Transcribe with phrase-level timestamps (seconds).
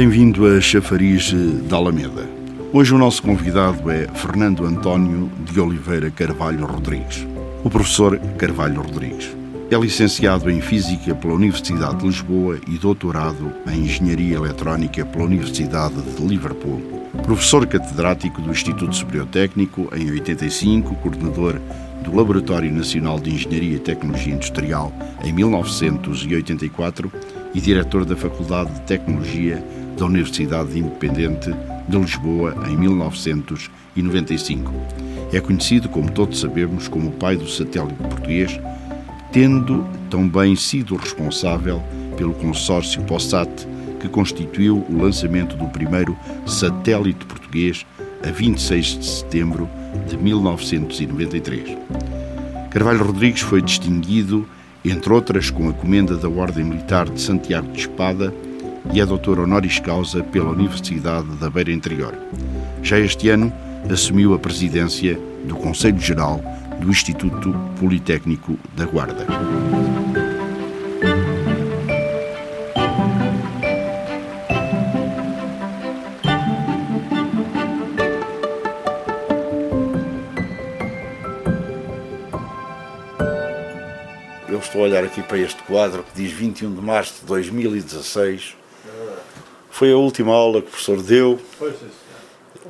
[0.00, 1.30] Bem-vindo a Chafariz
[1.68, 2.26] da Alameda.
[2.72, 7.28] Hoje o nosso convidado é Fernando António de Oliveira Carvalho Rodrigues,
[7.62, 9.36] o professor Carvalho Rodrigues.
[9.70, 16.00] É licenciado em Física pela Universidade de Lisboa e doutorado em Engenharia Eletrónica pela Universidade
[16.00, 16.80] de Liverpool.
[17.22, 21.60] Professor catedrático do Instituto Superior Técnico em 85, coordenador
[22.02, 24.90] do Laboratório Nacional de Engenharia e Tecnologia Industrial
[25.22, 27.12] em 1984
[27.54, 29.62] e diretor da Faculdade de Tecnologia
[29.96, 31.50] da Universidade Independente
[31.88, 34.72] de Lisboa em 1995.
[35.32, 38.58] É conhecido, como todos sabemos, como o pai do satélite português
[39.32, 41.82] tendo também sido responsável
[42.16, 43.48] pelo consórcio POSSAT,
[44.00, 46.16] que constituiu o lançamento do primeiro
[46.46, 47.86] satélite português
[48.26, 49.68] a 26 de setembro
[50.08, 51.76] de 1993.
[52.70, 54.46] Carvalho Rodrigues foi distinguido,
[54.84, 58.32] entre outras, com a comenda da Ordem Militar de Santiago de Espada
[58.92, 62.14] e é doutor honoris causa pela Universidade da Beira Interior.
[62.82, 63.52] Já este ano
[63.90, 66.40] assumiu a presidência do Conselho Geral
[66.80, 69.26] do Instituto Politécnico da Guarda.
[84.48, 88.59] Eu estou a olhar aqui para este quadro que diz 21 de março de 2016.
[89.70, 91.40] Foi a última aula que o professor deu.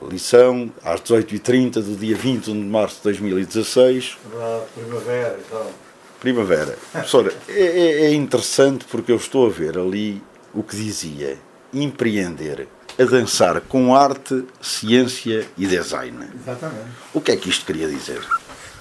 [0.08, 4.18] Lição às 18h30 do dia 21 de março de 2016.
[4.30, 5.72] Verdade, primavera e tal.
[6.20, 6.78] Primavera.
[6.92, 10.22] Professora, é, é, é interessante porque eu estou a ver ali
[10.54, 11.38] o que dizia
[11.72, 12.68] empreender
[12.98, 16.28] a dançar com arte, ciência e design.
[16.34, 16.90] Exatamente.
[17.14, 18.20] O que é que isto queria dizer?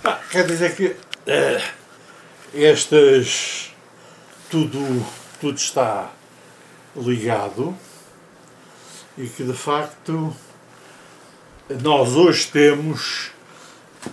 [0.03, 1.61] Ah, quer dizer que eh,
[2.53, 3.71] estas
[4.49, 5.05] tudo,
[5.39, 6.11] tudo está
[6.95, 7.75] ligado
[9.19, 10.33] e que de facto
[11.83, 13.31] nós hoje temos,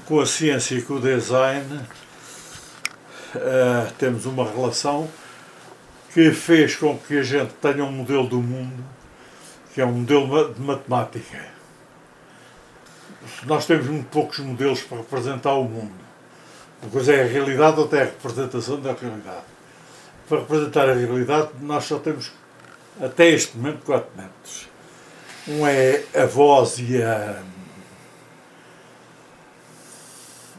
[0.04, 1.80] com a ciência e com o design,
[3.36, 5.08] uh, temos uma relação
[6.12, 8.84] que fez com que a gente tenha um modelo do mundo
[9.72, 11.46] que é um modelo de matemática.
[13.44, 15.92] Nós temos muito poucos modelos para representar o mundo.
[16.82, 19.44] Uma coisa é a realidade, outra é a representação da realidade.
[20.28, 22.32] Para representar a realidade, nós só temos,
[22.98, 24.75] até este momento, quatro métodos
[25.48, 27.42] um é a voz e a.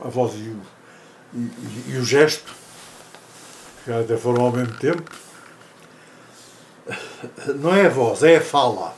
[0.01, 0.61] a voz e o,
[1.33, 2.53] e, e o gesto,
[3.83, 5.11] que até foram ao mesmo tempo.
[7.55, 8.95] Não é a voz, é a fala.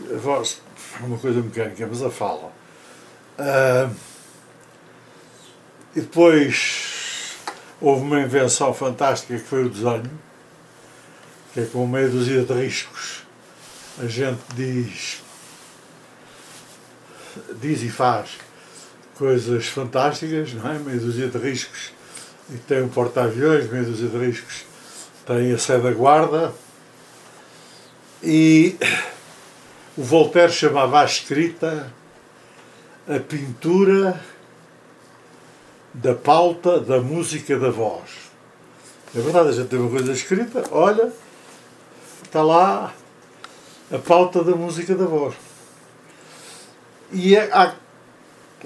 [0.00, 0.60] A voz
[1.00, 2.52] é uma coisa mecânica, mas a fala.
[3.38, 3.94] Uh,
[5.96, 7.36] e depois
[7.80, 10.10] houve uma invenção fantástica que foi o desenho,
[11.54, 13.29] que é com meia dúzia de riscos
[14.02, 15.22] a gente diz,
[17.60, 18.38] diz e faz
[19.16, 20.78] coisas fantásticas, não é?
[20.78, 21.92] Meia dúzia de riscos
[22.48, 24.64] e tem um porta-aviões, meia dúzia de riscos
[25.26, 26.52] tem a sede da guarda
[28.22, 28.76] e
[29.96, 31.92] o Voltaire chamava a escrita
[33.06, 34.18] a pintura
[35.92, 38.30] da pauta da música da voz.
[39.14, 41.12] É verdade, a gente tem uma coisa escrita, olha,
[42.24, 42.94] está lá
[43.92, 45.34] a pauta da música da voz.
[47.12, 47.74] E é, há,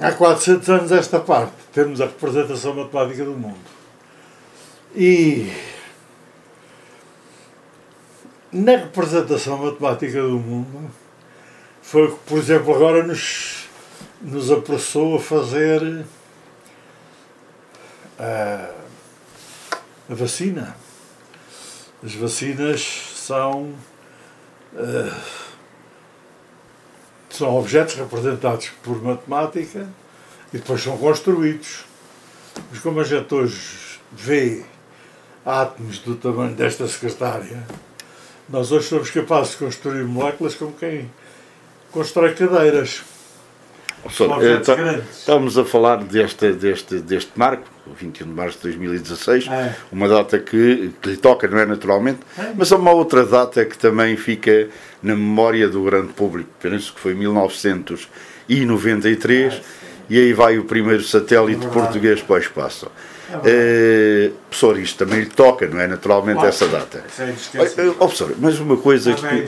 [0.01, 3.59] há 400 anos esta parte, temos a representação matemática do mundo.
[4.95, 5.51] E
[8.53, 10.91] na representação matemática do mundo
[11.83, 13.69] foi que, por exemplo, agora nos,
[14.21, 16.05] nos apressou a fazer
[18.19, 18.71] a,
[20.11, 20.77] a vacina.
[22.03, 22.83] As vacinas
[23.15, 23.75] são
[24.75, 25.45] Uh,
[27.31, 29.89] são objetos representados por matemática
[30.53, 31.85] e depois são construídos.
[32.71, 34.65] Mas como a gente hoje vê
[35.45, 37.67] átomos do tamanho desta secretária,
[38.49, 41.11] nós hoje somos capazes de construir moléculas como quem
[41.91, 43.03] constrói cadeiras.
[44.03, 44.75] Professor, eh, tá,
[45.11, 49.75] estamos a falar deste, deste, deste marco, 21 de março de 2016, é.
[49.93, 52.53] uma data que, que, lhe toca, não é naturalmente, é.
[52.57, 54.69] mas há uma outra data que também fica
[55.03, 59.61] na memória do grande público, penso que foi 1993, é,
[60.09, 62.91] e aí vai o primeiro satélite é português para o espaço.
[63.43, 65.89] É uh, professor, isto também lhe toca, não é?
[65.89, 67.03] Naturalmente, claro, essa data.
[67.19, 67.35] É
[67.89, 69.47] oh, professor, mas uma coisa que,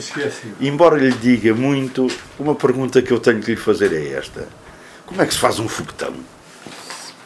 [0.59, 2.07] embora lhe diga muito,
[2.39, 4.47] uma pergunta que eu tenho que lhe fazer é esta:
[5.05, 6.13] como é que se faz um foguetão?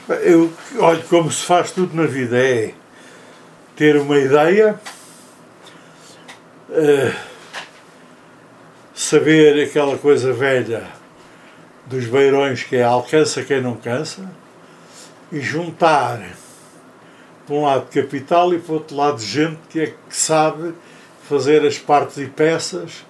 [0.09, 2.74] Eu, olho, como se faz tudo na vida, é
[3.75, 4.80] ter uma ideia,
[6.69, 7.15] uh,
[8.94, 10.88] saber aquela coisa velha
[11.86, 14.30] dos beirões que é alcança quem não cansa
[15.31, 16.21] e juntar
[17.45, 20.74] por um lado capital e por outro lado gente que é que sabe
[21.27, 23.06] fazer as partes e peças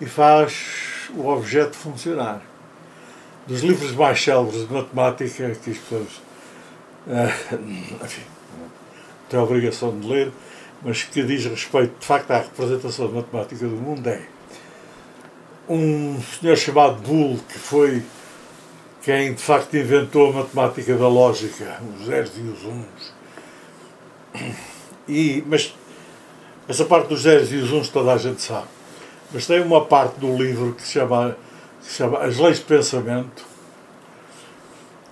[0.00, 2.42] e faz o objeto funcionar.
[3.46, 6.27] Dos livros mais célebres de matemática que as pessoas
[7.08, 8.22] uh, enfim,
[9.28, 10.32] têm a obrigação de ler,
[10.82, 14.22] mas que diz respeito de facto à representação matemática do mundo é
[15.68, 18.02] um senhor chamado Bull, que foi
[19.02, 23.18] quem de facto inventou a matemática da lógica, os zeros e os uns.
[25.06, 25.74] E, mas
[26.68, 28.66] essa parte dos zeros e os uns toda a gente sabe.
[29.32, 31.36] Mas tem uma parte do livro que se chama,
[31.80, 33.44] que se chama As Leis de Pensamento,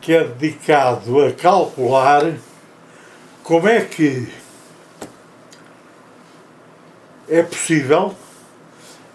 [0.07, 2.33] que é dedicado a calcular
[3.43, 4.33] como é que
[7.29, 8.15] é possível,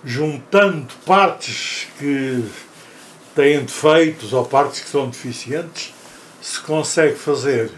[0.04, 2.44] juntando partes que
[3.34, 5.94] têm defeitos ou partes que são deficientes,
[6.42, 7.72] se consegue fazer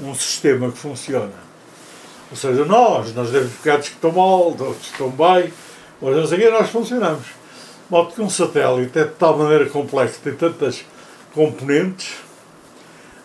[0.00, 1.30] um sistema que funciona.
[2.32, 5.52] Ou seja, nós, nós temos bocados que estão mal, outros que estão bem,
[6.02, 7.26] mas não sei nós funcionamos.
[7.26, 10.84] De modo que um satélite é de tal maneira complexo, tem tantas
[11.32, 12.28] componentes,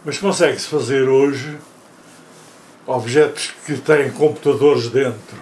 [0.06, 1.58] mas consegue-se fazer hoje
[2.86, 5.38] objetos que têm computadores dentro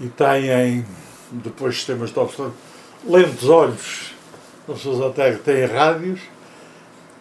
[0.00, 0.84] e têm
[1.30, 2.52] depois sistemas de observação,
[3.06, 4.14] lentos olhos,
[4.68, 6.20] as pessoas até têm rádios,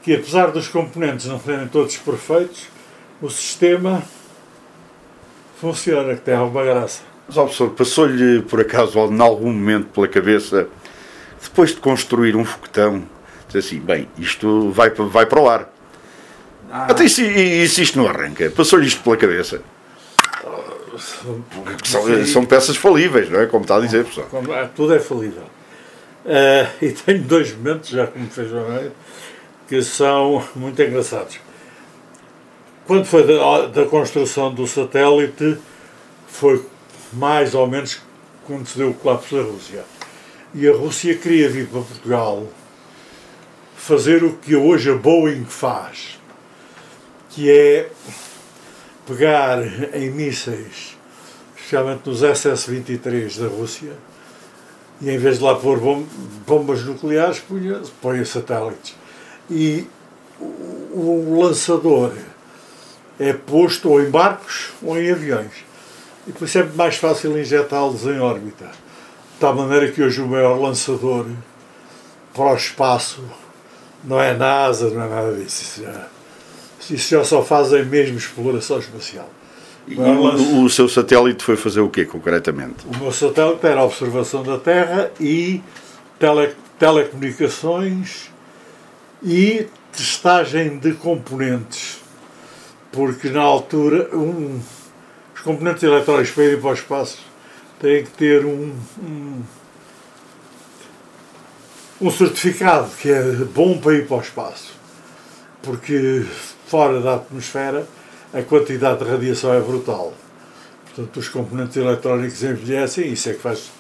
[0.01, 2.67] que apesar dos componentes não serem todos perfeitos,
[3.21, 4.01] o sistema
[5.59, 7.01] funciona, que tem alguma graça.
[7.27, 10.67] Mas, professor, passou-lhe por acaso, em algum momento, pela cabeça,
[11.41, 13.03] depois de construir um foguetão,
[13.47, 15.76] dizer assim: bem, isto vai, vai para o ar.
[16.71, 16.87] Ah.
[16.89, 18.49] Até se, e se isto não arranca?
[18.51, 19.61] Passou-lhe isto pela cabeça?
[20.97, 21.43] São,
[22.25, 23.45] são, peças falíveis, não é?
[23.45, 24.27] Como está a dizer, professor.
[24.51, 25.43] Ah, tudo é falível.
[26.25, 28.91] Uh, e tenho dois momentos, já como fez o
[29.67, 31.39] que são muito engraçados.
[32.85, 35.57] Quando foi da, da, construção do satélite,
[36.27, 36.65] foi
[37.13, 38.01] mais ou menos
[38.45, 39.83] quando se deu o colapso da Rússia.
[40.53, 42.47] E a Rússia queria vir para Portugal
[43.75, 46.16] fazer o que hoje a Boeing faz,
[47.37, 47.87] que é
[49.05, 49.59] pegar
[49.93, 50.97] em mísseis,
[51.55, 53.93] especialmente nos SS-23 da Rússia,
[54.99, 55.79] e em vez de lá pôr
[56.47, 58.95] bombas nucleares, punha, põe satélites.
[59.51, 59.85] E
[60.39, 62.11] o lançador
[63.19, 65.53] é posto ou em barcos ou em aviões.
[66.25, 68.65] E por isso é mais fácil injetá-los em órbita.
[68.65, 71.27] De tal maneira que hoje o maior lançador
[72.33, 73.23] para o espaço
[74.03, 75.83] não é NASA, não é nada disso.
[76.89, 79.29] Isso já, só fazem mesmo exploração espacial.
[79.87, 82.85] E o, o, seu satélite foi fazer o quê, concretamente?
[82.85, 85.61] O meu satélite era a observação da Terra e
[86.19, 88.29] tele, telecomunicações
[89.23, 92.01] e testagem de componentes.
[92.91, 94.59] Porque na altura, um,
[95.33, 97.19] os componentes eletrónicos para ir para o espaço
[97.79, 99.41] têm que ter um, um,
[102.01, 103.21] um certificado que é
[103.53, 104.76] bom para ir para o espaço.
[105.61, 106.25] Porque
[106.67, 107.87] fora da atmosfera
[108.33, 110.13] a quantidade de radiação é brutal.
[110.85, 113.71] Portanto, os componentes eletrónicos envelhecem e isso é que faz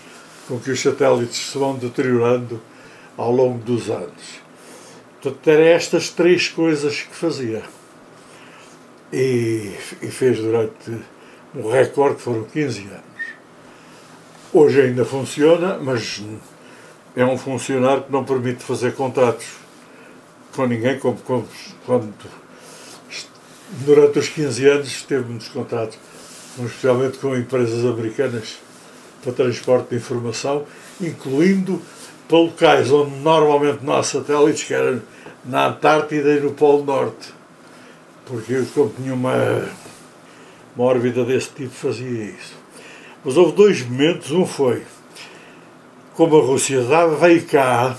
[0.47, 2.61] com que os satélites se vão deteriorando
[3.17, 4.41] ao longo dos anos.
[5.21, 7.63] Portanto, eram estas três coisas que fazia.
[9.11, 10.97] E, e fez durante
[11.55, 13.03] um recorde foram 15 anos.
[14.53, 16.21] Hoje ainda funciona, mas
[17.15, 19.47] é um funcionário que não permite fazer contratos
[20.55, 21.47] com ninguém, como, como
[21.85, 22.13] quando
[23.85, 25.97] durante os 15 anos teve muitos contratos,
[26.57, 28.57] especialmente com empresas americanas
[29.23, 30.65] para transporte de informação,
[31.01, 31.81] incluindo
[32.27, 35.01] para locais onde normalmente não há satélites, que era
[35.45, 37.33] na Antártida e no Polo Norte.
[38.25, 39.65] Porque como tinha uma,
[40.75, 42.55] uma órbita desse tipo, fazia isso.
[43.23, 44.31] Mas houve dois momentos.
[44.31, 44.83] Um foi,
[46.13, 46.81] como a Rússia
[47.19, 47.95] veio cá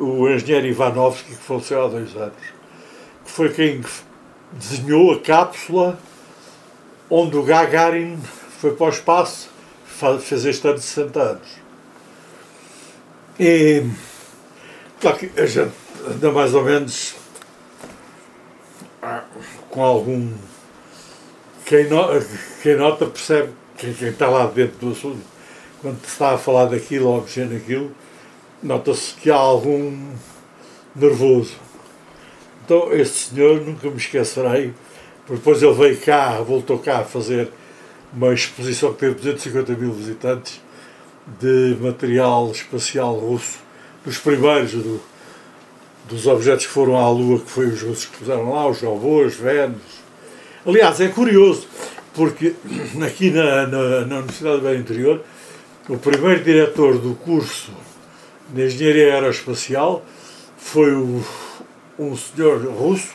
[0.00, 2.54] o engenheiro Ivanovski, que faleceu há dois anos
[3.24, 3.82] que foi quem
[4.52, 5.98] desenhou a cápsula
[7.10, 8.18] onde o Gagarin
[8.60, 9.48] foi para o espaço,
[10.20, 11.48] fez este ano de 60 anos.
[13.38, 13.84] E
[15.00, 15.72] claro que a gente
[16.08, 17.14] anda mais ou menos
[19.70, 20.32] com algum.
[21.66, 22.06] Quem, no,
[22.62, 25.22] quem nota percebe, quem, quem está lá dentro do assunto,
[25.80, 27.90] quando está a falar daquilo ou mexer naquilo,
[28.64, 30.08] nota-se que há algum
[30.96, 31.54] nervoso.
[32.64, 34.72] Então, este senhor, nunca me esquecerei,
[35.26, 37.50] porque depois ele veio cá, voltou cá a fazer
[38.12, 40.60] uma exposição que teve 250 mil visitantes
[41.40, 43.58] de material espacial russo,
[44.04, 45.00] dos primeiros do,
[46.08, 49.34] dos objetos que foram à Lua, que foi os russos que puseram lá, os robôs,
[49.34, 50.02] Vênus.
[50.64, 51.66] Aliás, é curioso,
[52.14, 52.54] porque
[53.04, 55.22] aqui na, na, na Universidade do Interior,
[55.86, 57.70] o primeiro diretor do curso
[58.54, 60.04] de Engenharia Aeroespacial
[60.56, 61.22] foi o,
[61.98, 63.08] um senhor russo,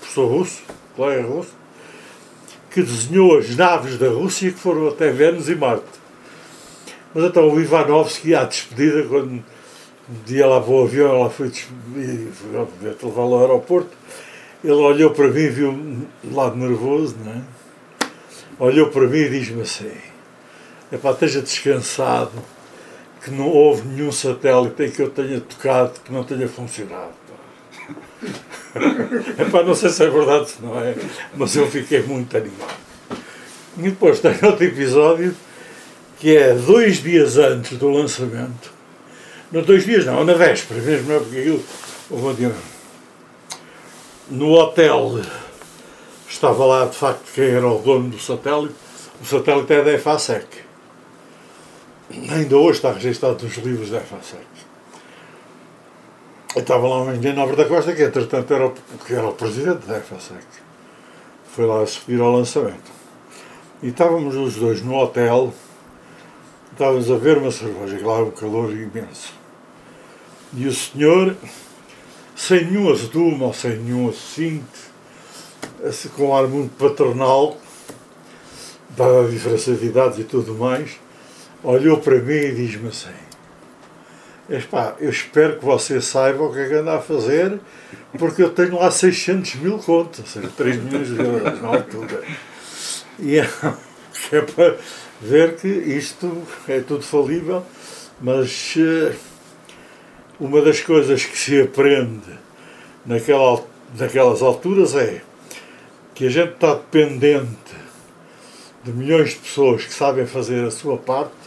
[0.00, 0.62] professor russo,
[0.96, 1.52] colega russo,
[2.70, 5.84] que desenhou as naves da Rússia que foram até Vênus e Marte.
[7.14, 9.44] Mas então o Ivanovski, à despedida, quando
[10.24, 11.52] dia lá para o avião, ela foi
[12.82, 13.90] levá-lo ao aeroporto,
[14.64, 17.42] ele olhou para mim, viu-me lado nervoso, não é?
[18.58, 19.92] olhou para mim e diz-me assim:
[20.90, 22.32] é para esteja descansado,
[23.22, 27.18] que não houve nenhum satélite em que eu tenha tocado que não tenha funcionado.
[29.50, 30.94] para não sei se é verdade se não é,
[31.34, 32.76] mas eu fiquei muito animado.
[33.78, 35.34] E depois tem outro episódio
[36.18, 38.72] que é dois dias antes do lançamento.
[39.50, 41.64] Não, dois dias não, na véspera mesmo, não é porque aquilo.
[44.30, 45.20] No hotel
[46.28, 48.74] estava lá de facto quem era o dono do satélite.
[49.22, 50.67] O satélite é da EFASEC.
[52.10, 54.42] Ainda hoje está registado nos livros da EFASEC.
[56.56, 58.74] Eu estava lá um engenheiro Nobre da Costa, que entretanto era o,
[59.06, 60.44] que era o presidente da EFASEC.
[61.52, 62.90] Foi lá assistir ao lançamento.
[63.82, 65.52] E estávamos os dois no hotel,
[66.72, 69.34] estávamos a ver uma cerveja, lá um calor imenso.
[70.54, 71.36] E o senhor,
[72.34, 74.64] sem nenhum azedume ou sem nenhum assinte,
[75.84, 77.58] assim, com um ar muito paternal,
[78.96, 80.98] dada a diferença de idades e tudo mais,
[81.62, 83.08] olhou para mim e diz-me assim:
[84.48, 87.60] Epá, eu espero que você saiba o que é que anda a fazer,
[88.18, 92.22] porque eu tenho lá 600 mil contas, ou seja, 3 milhões de euros na altura.
[93.18, 93.42] E é,
[94.32, 94.76] é para
[95.20, 97.64] ver que isto é tudo falível,
[98.20, 99.14] mas uh,
[100.40, 102.38] uma das coisas que se aprende
[103.04, 103.62] naquela,
[103.98, 105.20] naquelas alturas é
[106.14, 107.76] que a gente está dependente
[108.82, 111.37] de milhões de pessoas que sabem fazer a sua parte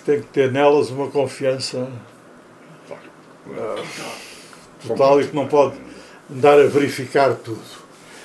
[0.00, 1.88] tem que ter nelas uma confiança
[3.46, 3.82] uh,
[4.86, 5.76] total e que não pode
[6.30, 7.60] andar a verificar tudo.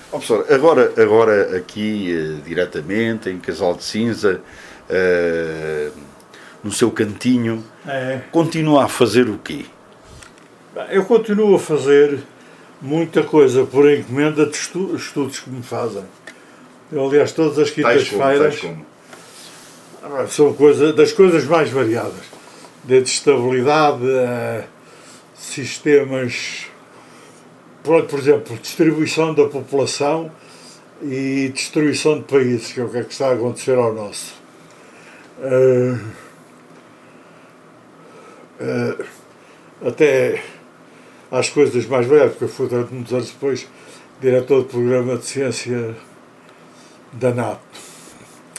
[0.09, 4.41] Oh, professor, agora, agora aqui uh, diretamente em Casal de Cinza,
[4.89, 5.91] uh,
[6.63, 8.21] no seu cantinho, é.
[8.31, 9.65] continua a fazer o quê?
[10.89, 12.19] Eu continuo a fazer
[12.81, 16.03] muita coisa por encomenda de estu estudos que me fazem.
[16.91, 18.61] Eu, aliás, todas as quintas-feiras
[20.29, 22.25] são coisa, das coisas mais variadas,
[22.83, 24.63] desde estabilidade a
[25.35, 26.67] sistemas,
[27.83, 30.31] por exemplo, distribuição da população
[31.01, 34.35] e destruição de países, que é o que é que está a acontecer ao nosso.
[35.39, 35.99] Uh,
[38.59, 39.05] uh,
[39.85, 40.43] até
[41.31, 43.67] às coisas mais velhas, porque eu fui durante muitos anos depois
[44.19, 45.95] diretor do programa de ciência
[47.13, 47.61] da NATO.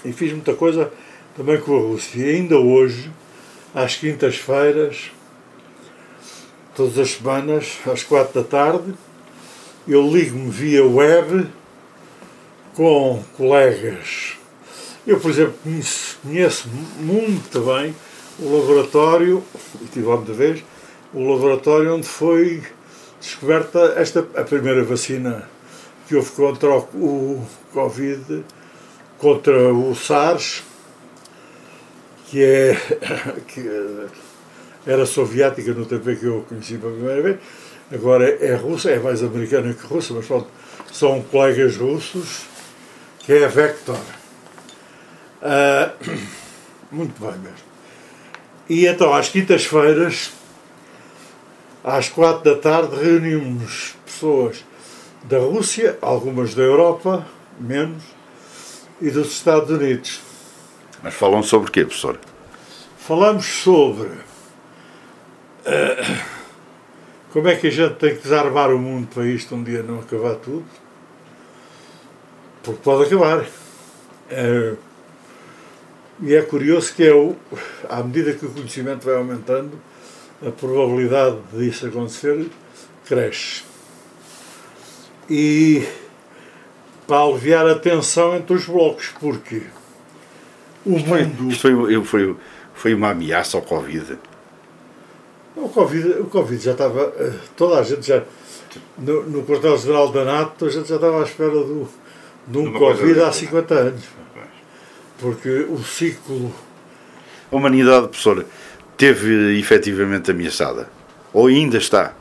[0.05, 0.93] E fiz muita coisa
[1.39, 2.21] também com a Rússia.
[2.21, 3.13] E ainda hoje,
[3.73, 5.13] às quintas-feiras,
[6.75, 8.93] todas as semanas, às quatro da tarde,
[9.87, 11.47] eu ligo-me via web
[12.75, 14.37] com colegas.
[15.07, 16.69] Eu, por exemplo, conheço, conheço
[16.99, 17.95] muito bem
[18.41, 19.43] o laboratório,
[19.81, 20.63] e tive lá muita vez,
[21.15, 22.65] o laboratório onde foi
[23.21, 25.49] descoberta esta, a primeira vacina
[26.09, 28.45] que houve contra o, o Covid,
[29.19, 30.63] contra o SARS,
[32.31, 32.75] que, é,
[33.49, 33.69] que
[34.87, 37.39] era soviética no tempo em que eu conheci pela primeira vez,
[37.93, 40.49] agora é russa, é mais americana que russa, mas pronto,
[40.93, 42.43] são colegas russos,
[43.21, 43.99] que é a Vector.
[45.43, 46.19] Uh,
[46.91, 47.69] muito bem mesmo.
[48.69, 50.33] E então, às quintas-feiras,
[51.83, 54.65] às quatro da tarde reunimos pessoas
[55.25, 57.27] da Rússia, algumas da Europa,
[57.59, 58.03] menos,
[59.01, 60.28] e dos Estados Unidos.
[61.03, 62.19] Mas falam sobre o quê, professor?
[62.99, 64.23] Falamos sobre uh,
[67.33, 70.01] como é que a gente tem que desarmar o mundo para isto um dia não
[70.01, 70.65] acabar tudo.
[72.63, 73.45] Porque pode acabar.
[73.45, 74.77] Uh,
[76.21, 77.37] e é curioso que o,
[77.89, 79.81] à medida que o conhecimento vai aumentando,
[80.45, 82.51] a probabilidade disso acontecer
[83.07, 83.63] cresce.
[85.31, 85.87] E
[87.07, 89.63] para aliviar a tensão entre os blocos, porque
[90.89, 91.51] o mundo.
[91.51, 92.37] Isto foi, foi,
[92.75, 94.19] foi uma ameaça ao Covid.
[95.55, 97.13] O Covid, o COVID já estava.
[97.19, 98.23] Eh, toda a gente já.
[98.97, 101.89] No, no quartel-general da NATO, a gente já estava à espera do,
[102.47, 104.05] de um Covid há 50 anos.
[105.19, 106.55] Porque o ciclo
[107.51, 108.47] A humanidade, professora,
[108.97, 110.89] teve efetivamente ameaçada?
[111.33, 112.15] Ou ainda está,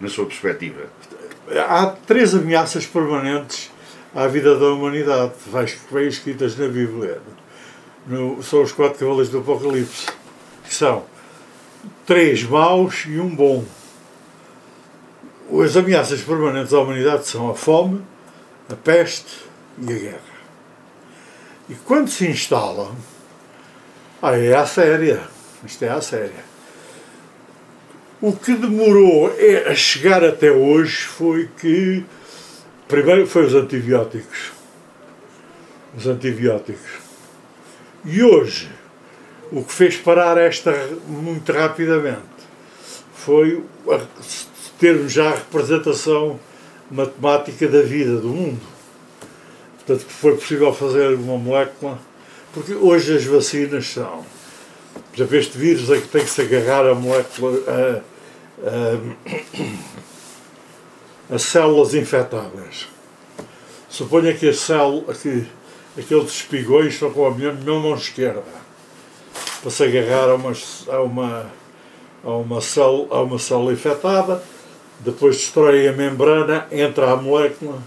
[0.00, 0.84] na sua perspectiva?
[1.68, 3.70] Há três ameaças permanentes
[4.14, 5.32] à vida da humanidade,
[5.90, 7.20] bem escritas na Bíblia.
[8.06, 10.06] No, são os quatro cavaleiros do Apocalipse,
[10.64, 11.04] que são
[12.06, 13.64] três maus e um bom.
[15.64, 18.02] As ameaças permanentes à humanidade são a fome,
[18.70, 19.44] a peste
[19.78, 20.32] e a guerra.
[21.68, 22.94] E quando se instalam,
[24.20, 25.22] aí é a séria.
[25.64, 26.52] Isto é a séria.
[28.20, 32.04] O que demorou é a chegar até hoje foi que,
[32.88, 34.52] primeiro, foi os antibióticos.
[35.96, 37.01] Os antibióticos.
[38.04, 38.68] E hoje,
[39.50, 40.72] o que fez parar esta
[41.06, 42.22] muito rapidamente
[43.14, 43.62] foi
[44.78, 46.38] termos já a representação
[46.90, 48.60] matemática da vida do mundo.
[49.76, 51.98] Portanto, que foi possível fazer uma molécula,
[52.52, 54.24] porque hoje as vacinas são.
[55.10, 57.58] Por exemplo, este vírus é que tem que se agarrar a molécula.
[57.68, 58.00] A,
[61.34, 62.88] a, células infectadas.
[63.88, 65.14] Suponha que a célula,
[65.98, 68.42] aqueles espigões estão com a minha, minha mão esquerda
[69.60, 70.52] para se agarrar a uma,
[70.88, 71.52] a uma,
[72.24, 74.42] a uma, célula, a uma célula infectada,
[74.98, 77.78] depois destrói a membrana, entra a molécula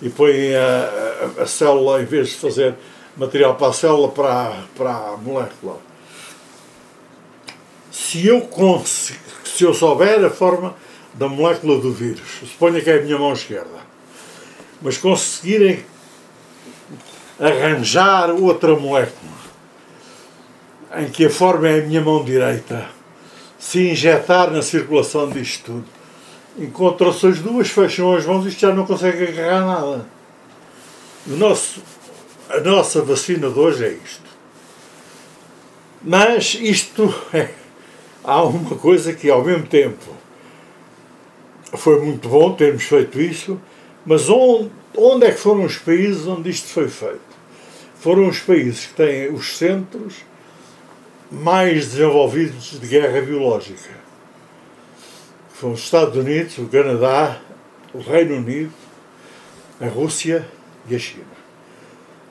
[0.00, 2.74] e põe a, a, a célula, em vez de fazer
[3.16, 5.80] material para a célula, para, para a molécula.
[7.90, 8.48] Se eu,
[8.84, 10.76] se eu souber a forma
[11.14, 13.78] da molécula do vírus, suponha que é a minha mão esquerda,
[14.80, 15.84] mas conseguirem
[17.40, 19.38] arranjar outra molécula
[20.96, 22.88] em que a forma é a minha mão direita,
[23.58, 25.84] se injetar na circulação disto tudo,
[26.58, 30.06] encontram-se as duas, fecham as mãos e isto já não consegue agarrar nada.
[31.26, 31.82] O nosso,
[32.48, 34.28] a nossa vacina de hoje é isto.
[36.02, 37.50] Mas isto é,
[38.24, 40.14] há uma coisa que ao mesmo tempo
[41.74, 43.60] foi muito bom termos feito isso,
[44.06, 47.27] mas onde, onde é que foram os países onde isto foi feito?
[48.00, 50.14] Foram os países que têm os centros
[51.30, 53.90] mais desenvolvidos de guerra biológica.
[55.52, 57.40] Foram os Estados Unidos, o Canadá,
[57.92, 58.72] o Reino Unido,
[59.80, 60.46] a Rússia
[60.88, 61.24] e a China.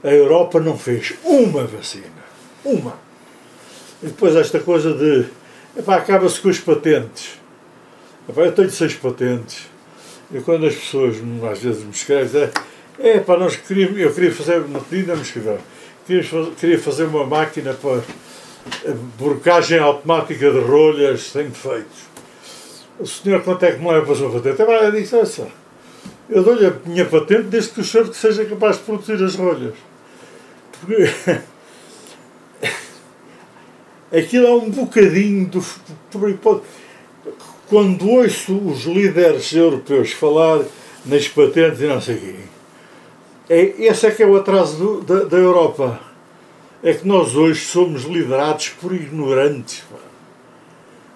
[0.03, 2.05] A Europa não fez uma vacina.
[2.63, 2.97] Uma.
[4.01, 5.25] E depois esta coisa de
[5.85, 7.39] acaba-se com as patentes.
[8.29, 9.67] Epá, eu tenho seis patentes.
[10.31, 11.17] E quando as pessoas
[11.51, 12.49] às vezes me escrevem,
[12.99, 15.61] é pá, nós queríamos, eu queria fazer, uma pedida me escreveram,
[16.59, 18.01] queria fazer uma máquina para
[19.17, 22.07] burcagem automática de rolhas sem defeitos.
[22.99, 24.61] O senhor quanto é que me leva para a sua patente?
[24.61, 25.47] É, eu disse, essa.
[26.29, 29.75] Eu dou-lhe a minha patente desde que o senhor seja capaz de produzir as rolhas.
[30.81, 31.09] Porque
[34.17, 35.63] aquilo é um bocadinho do.
[37.69, 40.61] Quando ouço os líderes europeus falar
[41.05, 42.56] nas patentes e não sei o quê, é,
[43.49, 45.99] esse é que é o atraso do, da, da Europa.
[46.83, 49.83] É que nós hoje somos liderados por ignorantes.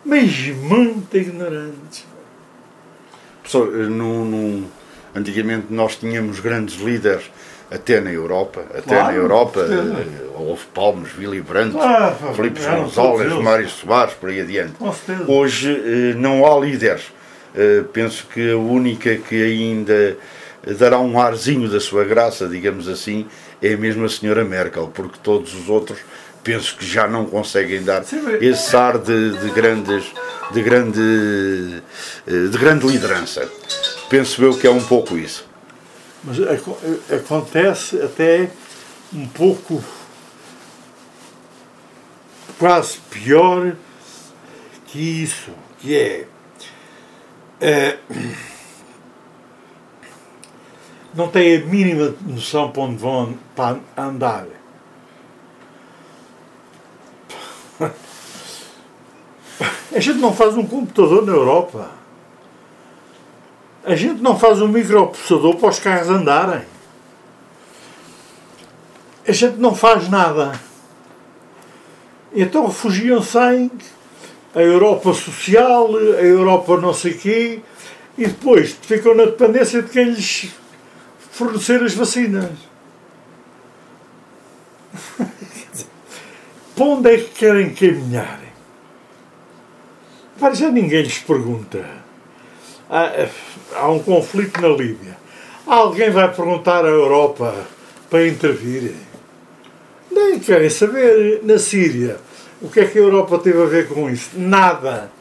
[0.04, 2.06] Mas muito ignorantes.
[3.41, 4.67] Professor, no, no,
[5.15, 7.30] antigamente nós tínhamos grandes líderes
[7.70, 9.65] até na Europa, até claro, na Europa,
[10.36, 14.74] houve Palmes, Willy Brandt, ah, Filipe Gonzalez, Mário Soares, por aí adiante.
[15.26, 17.04] Hoje eh, não há líderes.
[17.56, 20.17] Eh, penso que a única que ainda
[20.65, 23.28] dará um arzinho da sua graça, digamos assim,
[23.62, 26.00] é mesmo a senhora Merkel, porque todos os outros
[26.43, 28.04] penso que já não conseguem dar
[28.39, 30.12] esse ar de, de, grandes
[30.52, 31.84] de grande
[32.28, 33.50] eh, de grande liderança.
[34.10, 35.45] Penso eu que é um pouco isso.
[36.24, 36.38] Mas
[37.12, 38.50] acontece até
[39.13, 39.84] um pouco
[42.60, 43.76] quase pior
[44.88, 46.28] que isso, que é,
[47.60, 47.97] é
[51.13, 54.45] não têm a mínima noção para onde vão para andar.
[59.93, 61.91] A gente não faz um computador na Europa.
[63.84, 66.62] A gente não faz um microprocessador para os carros andarem.
[69.28, 70.54] A gente não faz nada.
[72.34, 73.71] Então refugiam-se em
[74.54, 77.60] a Europa social, a Europa não sei quê,
[78.17, 80.52] e depois ficam na dependência de quem lhes
[81.41, 82.51] fornecer as vacinas.
[86.75, 88.39] Para onde é que querem caminhar?
[90.54, 91.84] Já ninguém lhes pergunta.
[92.89, 93.27] Há,
[93.73, 95.17] há um conflito na Líbia.
[95.65, 97.56] Alguém vai perguntar à Europa
[98.10, 98.93] para intervir?
[100.12, 101.41] Nem querem saber.
[101.43, 102.17] Na Síria,
[102.62, 104.32] O que é que a Europa teve a ver com isso?
[104.36, 105.12] Nada.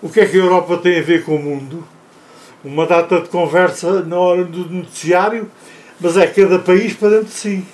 [0.00, 1.84] O que é que a Europa tem a ver com o mundo?
[2.64, 5.50] Uma data de conversa na hora do noticiário,
[6.00, 7.64] mas é cada país para dentro de si.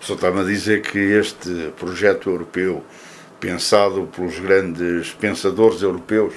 [0.00, 2.82] O senhor está-me a dizer que este projeto europeu,
[3.38, 6.34] pensado pelos grandes pensadores europeus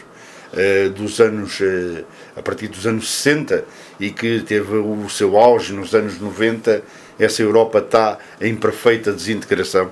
[0.53, 2.03] eh, dos anos, eh,
[2.35, 3.65] a partir dos anos 60
[3.99, 6.83] e que teve o seu auge nos anos 90,
[7.17, 9.89] essa Europa está em perfeita desintegração?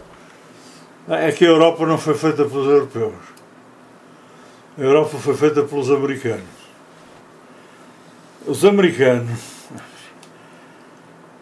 [1.09, 3.15] É que a Europa não foi feita pelos europeus.
[4.77, 6.60] A Europa foi feita pelos americanos.
[8.47, 9.39] Os americanos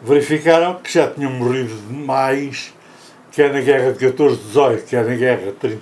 [0.01, 2.73] verificaram que já tinham morrido mais,
[3.31, 5.77] quer na guerra de 14-18, quer na guerra de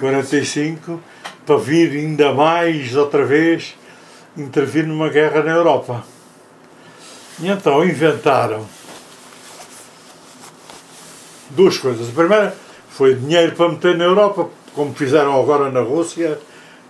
[0.00, 0.98] 39-45,
[1.46, 3.76] para vir ainda mais outra vez
[4.36, 6.04] intervir numa guerra na Europa.
[7.38, 8.66] E então inventaram
[11.50, 12.08] duas coisas.
[12.08, 12.56] A primeira
[12.90, 16.40] foi dinheiro para meter na Europa, como fizeram agora na Rússia,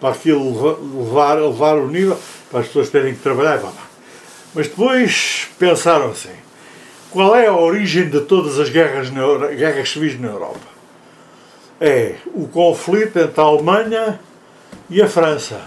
[0.01, 2.19] para aquilo levar, levar o nível,
[2.51, 3.61] para as pessoas terem que trabalhar.
[4.55, 6.35] Mas depois pensaram assim:
[7.11, 10.79] qual é a origem de todas as guerras, na, guerras civis na Europa?
[11.81, 14.21] É o conflito entre a Alemanha
[14.91, 15.61] e a França.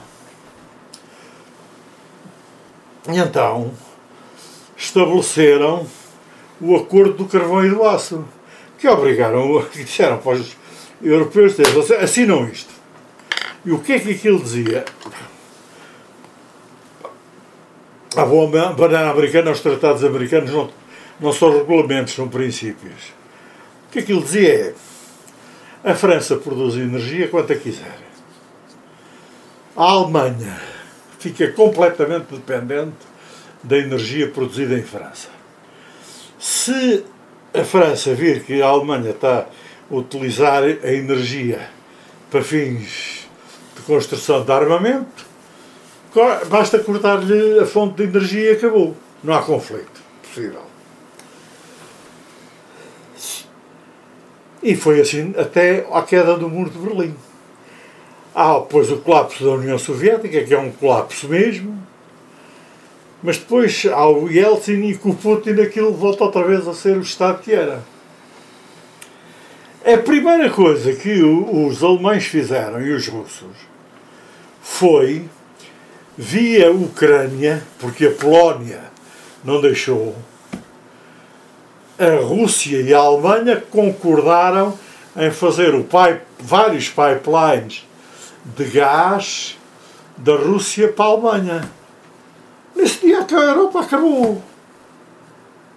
[3.10, 3.72] E então
[4.78, 5.88] estabeleceram
[6.60, 8.24] o acordo do carvão e do aço,
[8.78, 10.56] que obrigaram, que disseram para os
[11.02, 11.56] europeus,
[12.02, 12.81] assinam isto.
[13.63, 14.86] E o que é que aquilo dizia?
[18.15, 20.69] A boa banana americana, os tratados americanos não,
[21.19, 23.13] não são regulamentos, são princípios.
[23.88, 24.74] O que aquilo dizia é
[25.91, 28.00] a França produz energia quanto a quiser.
[29.76, 30.60] A Alemanha
[31.19, 32.97] fica completamente dependente
[33.63, 35.30] da energia produzida em França.
[36.39, 37.06] Se
[37.54, 39.45] a França vir que a Alemanha está
[39.89, 41.69] a utilizar a energia
[42.30, 43.21] para fins
[43.82, 45.26] de construção de armamento,
[46.50, 48.96] basta cortar-lhe a fonte de energia e acabou.
[49.24, 50.62] Não há conflito possível.
[54.63, 57.15] E foi assim até à queda do muro de Berlim.
[58.34, 61.78] Há depois o colapso da União Soviética, que é um colapso mesmo,
[63.22, 66.98] mas depois há o Yeltsin e com o Putin aquilo volta outra vez a ser
[66.98, 67.84] o Estado que era.
[69.84, 73.71] A primeira coisa que os alemães fizeram e os russos
[74.62, 75.30] foi
[76.17, 78.84] via Ucrânia, porque a Polónia
[79.43, 80.15] não deixou,
[81.97, 84.78] a Rússia e a Alemanha concordaram
[85.15, 87.86] em fazer pipe, vários pipelines
[88.45, 89.58] de gás
[90.17, 91.71] da Rússia para a Alemanha.
[92.76, 94.41] Nesse dia a Europa acabou.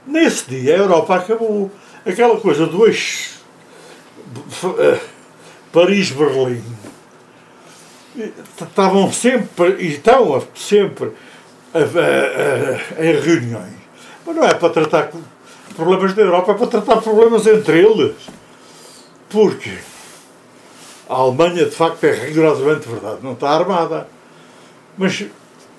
[0.07, 1.71] Nesse dia a Europa acabou.
[2.07, 3.41] Aquela coisa do eixo
[4.79, 5.01] eh,
[5.73, 6.74] Paris-Berlim
[8.17, 11.13] estavam sempre, e estão sempre
[12.99, 13.75] em reuniões.
[14.27, 15.11] Mas não é para tratar
[15.77, 18.15] problemas da Europa, é para tratar problemas entre eles.
[19.29, 19.77] Porque
[21.09, 24.07] a Alemanha, de facto, é rigorosamente verdade, não está armada.
[24.97, 25.25] Mas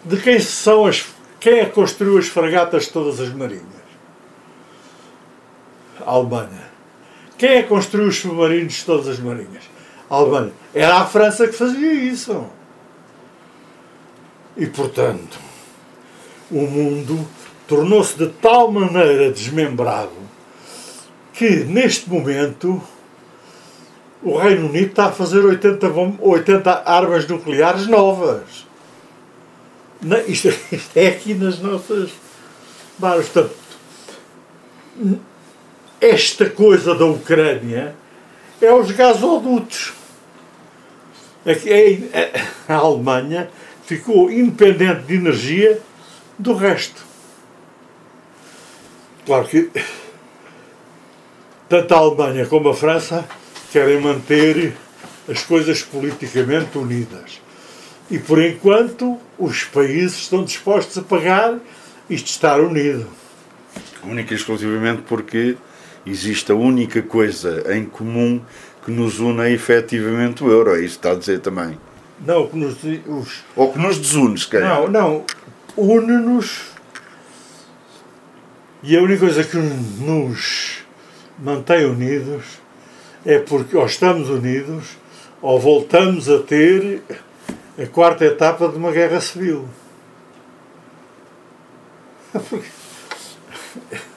[0.04, 1.06] de quem são as.
[1.40, 3.64] Quem é que construiu as fragatas de todas as marinhas?
[6.06, 6.66] A Alemanha.
[7.38, 9.64] Quem é que construiu os submarinos de todas as marinhas?
[10.10, 10.52] A Alemanha.
[10.74, 12.46] Era a França que fazia isso.
[14.58, 15.38] E, portanto,
[16.52, 17.28] o mundo
[17.68, 20.12] tornou-se de tal maneira desmembrado
[21.34, 22.82] que, neste momento,
[24.24, 25.88] o Reino Unido está a fazer 80,
[26.22, 28.66] 80 armas nucleares novas.
[30.28, 32.12] isto, isto, é aqui nas nossas
[32.98, 33.28] bares.
[33.28, 33.56] Portanto,
[36.00, 37.96] esta coisa da Ucrânia
[38.66, 39.94] é os gasodutos.
[41.46, 43.50] É é, a Alemanha
[43.86, 45.80] ficou independente de energia
[46.40, 47.04] do resto.
[49.26, 49.70] Claro que
[51.70, 53.28] tanto a Alemanha como a França
[53.72, 54.76] querem manter
[55.28, 57.42] as coisas politicamente unidas.
[58.10, 61.58] E por enquanto os países estão dispostos a pagar
[62.10, 63.08] isto estar unido.
[64.04, 65.58] Única e exclusivamente porque
[66.06, 68.42] existe a única coisa em comum
[68.84, 71.78] que nos une é efetivamente o euro, é isso que está a dizer também.
[72.26, 73.44] Não, que nos, os...
[73.56, 74.82] Ou que nos desune, se calhar.
[74.82, 75.26] Não, não.
[75.76, 76.72] Une-nos.
[78.84, 80.84] E a única coisa que nos
[81.40, 82.44] mantém unidos
[83.26, 84.98] é porque ou estamos unidos
[85.42, 87.02] ou voltamos a ter
[87.82, 89.68] a quarta etapa de uma guerra civil.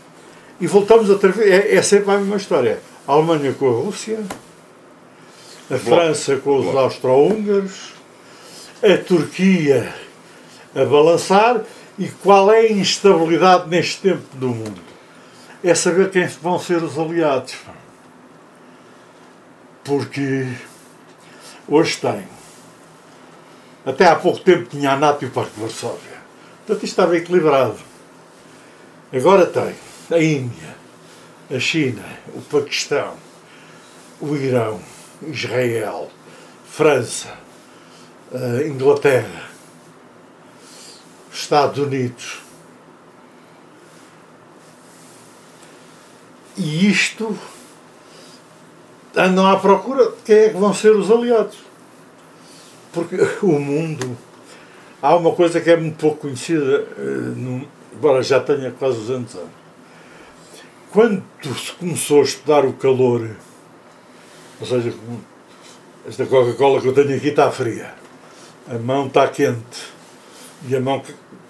[0.61, 1.39] E voltamos a ter.
[1.41, 2.81] É, é sempre a mesma história.
[3.07, 4.19] A Alemanha com a Rússia,
[5.71, 7.95] a França com os austro-húngaros,
[8.83, 9.95] a Turquia
[10.75, 11.63] a balançar
[11.99, 14.81] e qual é a instabilidade neste tempo do mundo?
[15.63, 17.57] É saber quem vão ser os aliados.
[19.83, 20.47] Porque
[21.67, 22.29] hoje tem.
[23.85, 26.19] Até há pouco tempo tinha a NATO e o Parque de Varsóvia.
[26.59, 27.79] Portanto, isto estava equilibrado.
[29.13, 29.75] Agora tem
[30.11, 30.77] a Índia,
[31.51, 33.15] a China, o Paquistão,
[34.21, 34.81] o Irão,
[35.23, 36.11] Israel,
[36.67, 37.37] França,
[38.67, 39.49] Inglaterra,
[41.33, 42.41] Estados Unidos.
[46.57, 47.39] E isto
[49.17, 51.59] andam à procura de quem é que vão ser os aliados.
[52.93, 54.17] Porque o mundo.
[55.01, 57.63] Há uma coisa que é muito pouco conhecida, eh,
[57.95, 59.58] embora já tenha quase 200 anos.
[60.91, 63.29] Quando se começou a estudar o calor,
[64.59, 64.95] ou seja,
[66.09, 67.95] esta Coca-Cola que eu tenho aqui está fria,
[68.67, 69.93] a mão está quente
[70.67, 71.03] e a mão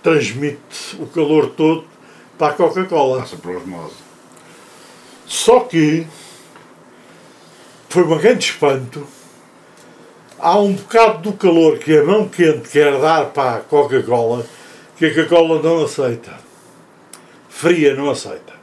[0.02, 1.84] transmite o calor todo
[2.36, 3.20] para a Coca-Cola.
[3.20, 3.94] Passa por osmose.
[5.24, 6.04] Só que
[7.88, 9.06] foi um grande espanto.
[10.38, 14.44] Há um bocado do calor que a mão quente quer dar para a Coca-Cola
[14.96, 16.40] que a Coca-Cola não aceita.
[17.48, 18.57] Fria não aceita.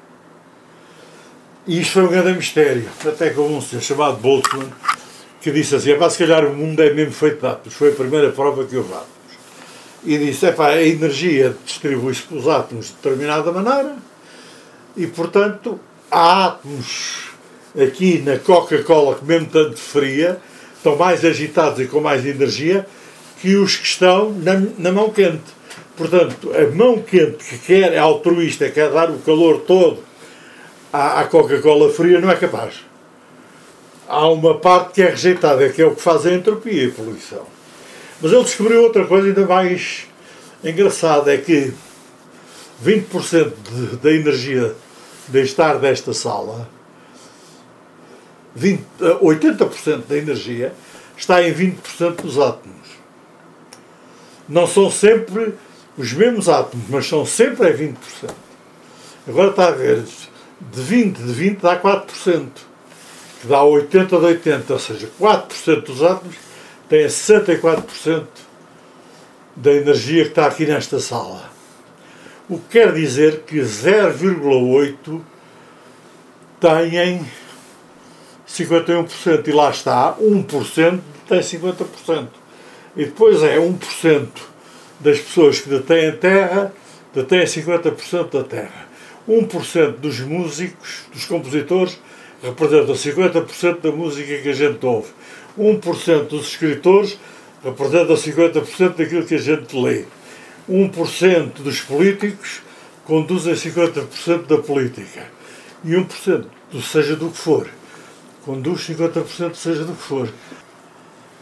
[1.67, 2.87] E isto foi um grande mistério.
[3.03, 4.69] Até houve um senhor chamado Boltzmann
[5.41, 7.73] que disse assim: é se calhar o mundo é mesmo feito de átomos.
[7.73, 9.09] Foi a primeira prova que houve átomos.
[10.03, 13.95] E disse: é a energia distribui-se pelos átomos de determinada maneira
[14.95, 17.29] e, portanto, há átomos
[17.75, 20.39] aqui na Coca-Cola, que mesmo tanto fria,
[20.77, 22.85] estão mais agitados e com mais energia
[23.41, 25.55] que os que estão na, na mão quente.
[25.97, 30.03] Portanto, a mão quente que quer, é altruísta, quer dar o calor todo
[30.95, 32.85] à, à Coca-Cola fria, não é capaz.
[34.07, 36.91] Há uma parte que é rejeitada, que é o que faz a entropia e a
[36.91, 37.45] poluição.
[38.21, 40.07] Mas ele descobriu outra coisa ainda mais
[40.63, 41.73] engraçada, é que
[42.83, 44.75] 20% de, da energia
[45.27, 46.69] de estar desta sala
[48.55, 48.83] 20,
[49.21, 50.73] 80% eh, da energia
[51.17, 52.87] está em 20% dos átomos.
[54.47, 55.53] Não são sempre
[55.97, 57.95] os mesmos átomos, mas são sempre a 20%.
[59.27, 60.03] Agora está a ver,
[60.71, 62.47] de 20 de 20 dá 4%,
[63.41, 66.35] que dá 80 de 80, ou seja, 4% dos átomos
[66.89, 68.25] têm 64%
[69.55, 71.49] da energia que está aqui nesta sala.
[72.49, 75.21] O que quer dizer que 0,8
[76.59, 77.25] têm
[78.47, 79.47] 51%.
[79.47, 82.27] E lá está, 1% tem 50%.
[82.95, 84.27] E depois é 1%
[84.99, 86.73] das pessoas que detêm terra,
[87.13, 88.84] detêm 50% da terra.
[89.27, 91.99] 1% dos músicos, dos compositores,
[92.41, 95.09] representam 50% da música que a gente ouve.
[95.57, 97.17] 1% dos escritores
[97.63, 100.05] representam 50% daquilo que a gente lê.
[100.69, 102.61] 1% dos políticos
[103.05, 105.27] conduzem 50% da política.
[105.83, 106.45] E 1%,
[106.81, 107.67] seja do que for,
[108.43, 110.29] conduz 50% seja do que for.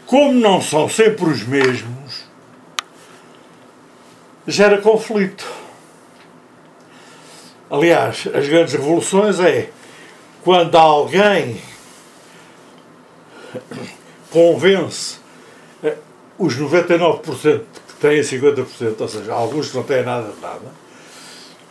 [0.05, 2.25] Como não são sempre os mesmos,
[4.45, 5.62] gera conflito.
[7.73, 9.71] Aliás, as grandes revoluções é
[10.43, 11.59] quando alguém
[14.29, 15.17] convence
[15.83, 15.95] eh,
[16.37, 20.71] os 99% que têm 50%, ou seja, alguns que não têm nada de nada,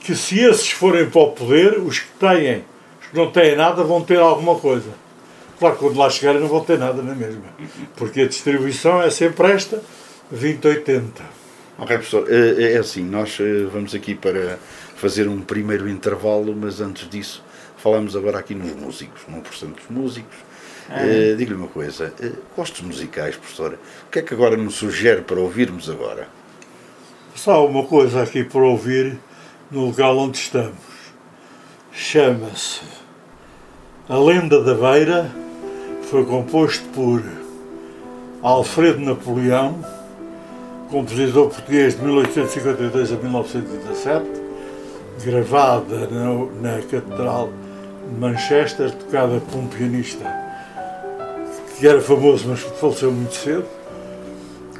[0.01, 2.65] que se esses forem para o poder, os que têm,
[3.01, 4.91] os que não têm nada, vão ter alguma coisa.
[5.61, 7.45] Claro, quando lá chegarem não vão ter nada na mesma,
[7.95, 9.81] porque a distribuição é sempre esta,
[10.35, 11.03] 20-80.
[11.79, 14.59] Ok, professor, é, é assim, nós eh, vamos aqui para
[15.03, 17.43] fazer um primeiro intervalo, mas antes disso,
[17.77, 20.37] falamos agora aqui nos músicos, 1% dos músicos.
[20.89, 21.33] É.
[21.33, 25.23] Uh, Diga-lhe uma coisa, uh, gostos musicais, professora, o que é que agora nos sugere
[25.23, 26.29] para ouvirmos agora?
[27.35, 29.19] Só uma coisa aqui para ouvir
[29.73, 30.79] no local onde estamos.
[31.91, 32.83] Chama-se
[34.09, 35.29] A Lenda da Beira
[36.05, 37.25] foi composto por
[38.41, 39.85] Alfredo Napoleão,
[40.89, 44.42] compositor português de 1852 a 1917,
[45.25, 47.51] gravada na, na Catedral
[48.09, 50.43] de Manchester, tocada por um pianista
[51.79, 53.65] que era famoso, mas faleceu muito cedo,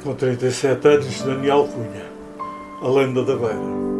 [0.01, 2.05] com 37 anos, Daniel Cunha,
[2.81, 3.92] A Lenda da Beira.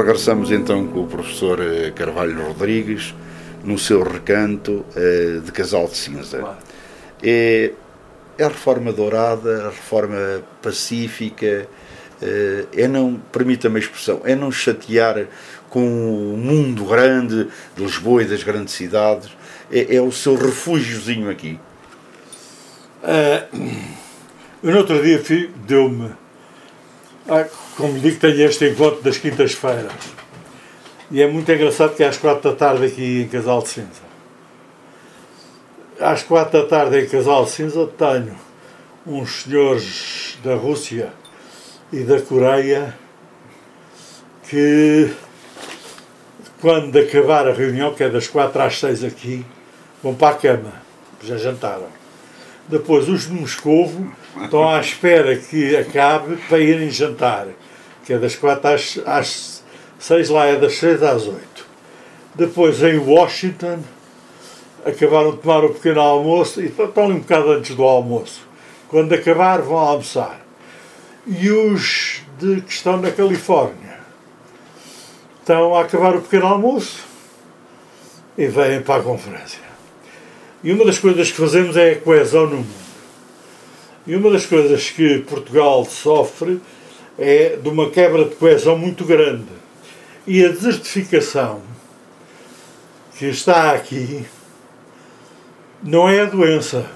[0.00, 3.14] Regressamos então com o professor eh, Carvalho Rodrigues
[3.62, 6.56] no seu recanto uh, de Casal de Cinza.
[7.22, 7.72] É,
[8.38, 10.16] é a reforma dourada, a reforma
[10.62, 11.68] pacífica,
[12.22, 15.26] uh, é não, permita-me a expressão, é não chatear
[15.68, 19.28] com o mundo grande de Lisboa e das grandes cidades,
[19.70, 21.60] é, é o seu refúgiozinho aqui.
[23.02, 23.70] Uh,
[24.62, 25.22] eu no outro dia
[25.66, 26.10] deu-me,
[27.76, 29.92] como digo, tenho este encontro das quintas-feiras
[31.10, 34.10] e é muito engraçado que é às quatro da tarde aqui em Casal de Cinza.
[35.98, 38.36] Às quatro da tarde em Casal de Cinza tenho
[39.04, 41.12] uns senhores da Rússia
[41.92, 42.94] e da Coreia
[44.48, 45.10] que
[46.60, 49.44] quando acabar a reunião, que é das quatro às seis aqui,
[50.02, 50.72] vão para a cama,
[51.22, 51.88] já jantaram.
[52.68, 54.12] Depois os de Moscovo
[54.42, 57.48] estão à espera que acabe para irem jantar,
[58.04, 59.60] que é das quatro às, às
[60.00, 61.66] Seis lá é das seis às oito.
[62.34, 63.80] Depois em Washington
[64.82, 68.40] acabaram de tomar o pequeno almoço e estão ali um bocado antes do almoço.
[68.88, 70.40] Quando acabar vão almoçar.
[71.26, 74.00] E os de, que estão na Califórnia
[75.40, 77.04] estão a acabar o pequeno almoço
[78.38, 79.60] e vêm para a conferência.
[80.64, 82.79] E uma das coisas que fazemos é a coesão no mundo.
[84.10, 86.60] E uma das coisas que Portugal sofre
[87.16, 89.46] é de uma quebra de coesão muito grande
[90.26, 91.62] e a desertificação
[93.16, 94.26] que está aqui
[95.80, 96.90] não é a doença,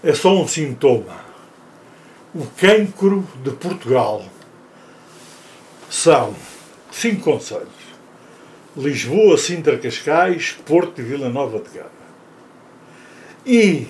[0.00, 1.24] é só um sintoma.
[2.32, 4.24] O cancro de Portugal
[5.90, 6.36] são
[6.92, 7.66] cinco conselhos:
[8.76, 11.90] Lisboa, Sintra, Cascais, Porto e Vila Nova de Gama.
[13.44, 13.88] E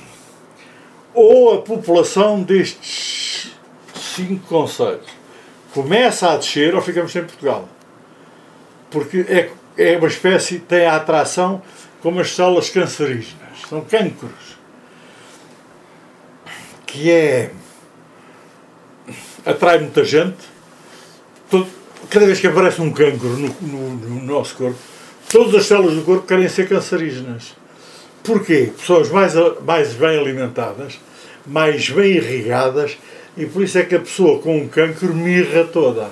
[1.14, 3.52] ou a população destes
[3.94, 5.06] cinco conselhos.
[5.72, 7.68] Começa a descer ou ficamos sem Portugal.
[8.90, 11.62] Porque é, é uma espécie, tem a atração
[12.00, 14.58] como as células cancerígenas, são cancros,
[16.84, 17.50] que é,
[19.44, 20.36] atrai muita gente,
[21.50, 21.66] todo,
[22.10, 24.78] cada vez que aparece um cancro no, no, no, nosso corpo,
[25.30, 27.54] todas as células do corpo querem ser cancerígenas.
[28.24, 28.72] Porquê?
[28.74, 29.34] Pessoas mais,
[29.66, 30.98] mais bem alimentadas,
[31.46, 32.96] mais bem irrigadas,
[33.36, 36.10] e por isso é que a pessoa com um cancro mirra toda.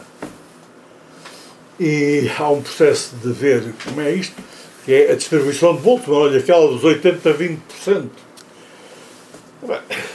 [1.81, 4.37] E há um processo de ver como é isto,
[4.85, 7.35] que é a distribuição de Boltzmann, olha, aquela dos 80% a
[7.81, 8.09] 20%.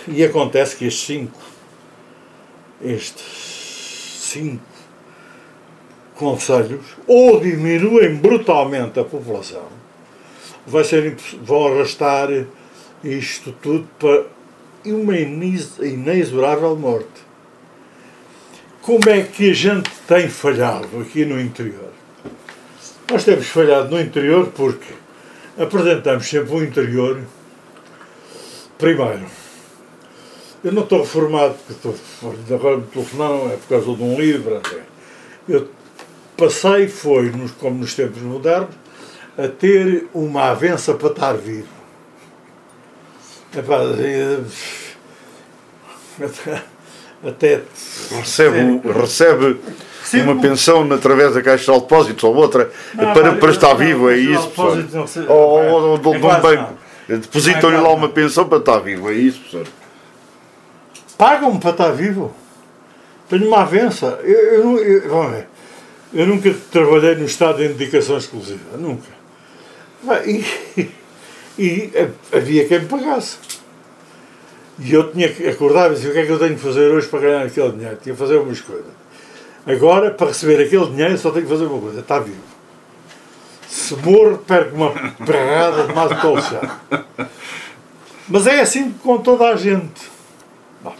[0.07, 1.39] E acontece que estes cinco,
[2.79, 4.63] estes cinco
[6.13, 9.76] conselhos, ou diminuem brutalmente a população,
[10.67, 12.29] vai ser, vão arrastar
[13.03, 14.25] isto tudo para
[14.85, 17.27] uma inexorável morte
[18.87, 21.91] como é que a gente tem falhado aqui no interior?
[23.11, 24.93] Nós temos falhado no interior porque
[25.57, 27.21] apresentamos sempre o interior.
[28.77, 29.25] Primeiro,
[30.63, 34.55] eu não estou reformado, porque estou, agora me telefonaram, é por causa de um livro,
[34.55, 34.83] André.
[35.49, 35.67] Eu
[36.37, 38.73] passei, foi, nos, como nos tempos modernos,
[39.37, 41.67] a ter uma avença para estar vivo.
[43.55, 43.79] Epá,
[47.27, 47.61] até
[48.11, 49.59] recebe, recebe
[50.23, 54.09] uma pensão através da Caixa de Depósitos ou outra não, para, para estar não, vivo,
[54.09, 55.29] é isso, professor?
[55.29, 56.73] Ou, ou, ou de um banco.
[57.07, 59.67] Depositam-lhe lá uma pensão para estar vivo, é isso, professor?
[61.17, 62.33] Pagam-me para estar vivo?
[63.29, 64.19] Tenho uma avença.
[64.23, 65.47] Eu, eu, eu, vamos ver.
[66.13, 68.77] Eu nunca trabalhei no Estado em dedicação exclusiva.
[68.77, 69.16] Nunca.
[70.25, 70.89] E,
[71.59, 71.91] e
[72.31, 73.37] havia quem me pagasse.
[74.79, 76.91] E eu tinha que acordar e dizer o que é que eu tenho que fazer
[76.91, 77.97] hoje para ganhar aquele dinheiro.
[78.01, 78.91] Tinha que fazer algumas coisas.
[79.65, 82.37] Agora, para receber aquele dinheiro, só tenho que fazer uma coisa: está vivo.
[83.67, 86.61] Se morro, perco uma pregada de mais colchão.
[88.29, 90.09] Mas é assim com toda a gente.
[90.81, 90.93] Bom,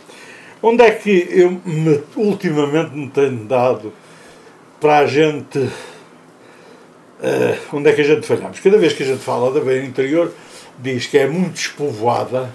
[0.62, 3.94] onde é que eu me, ultimamente me tenho dado
[4.82, 5.70] para a gente.
[7.20, 8.60] Uh, onde é que a gente falhamos?
[8.60, 10.32] Cada vez que a gente fala da beira interior,
[10.78, 12.52] diz que é muito despovoada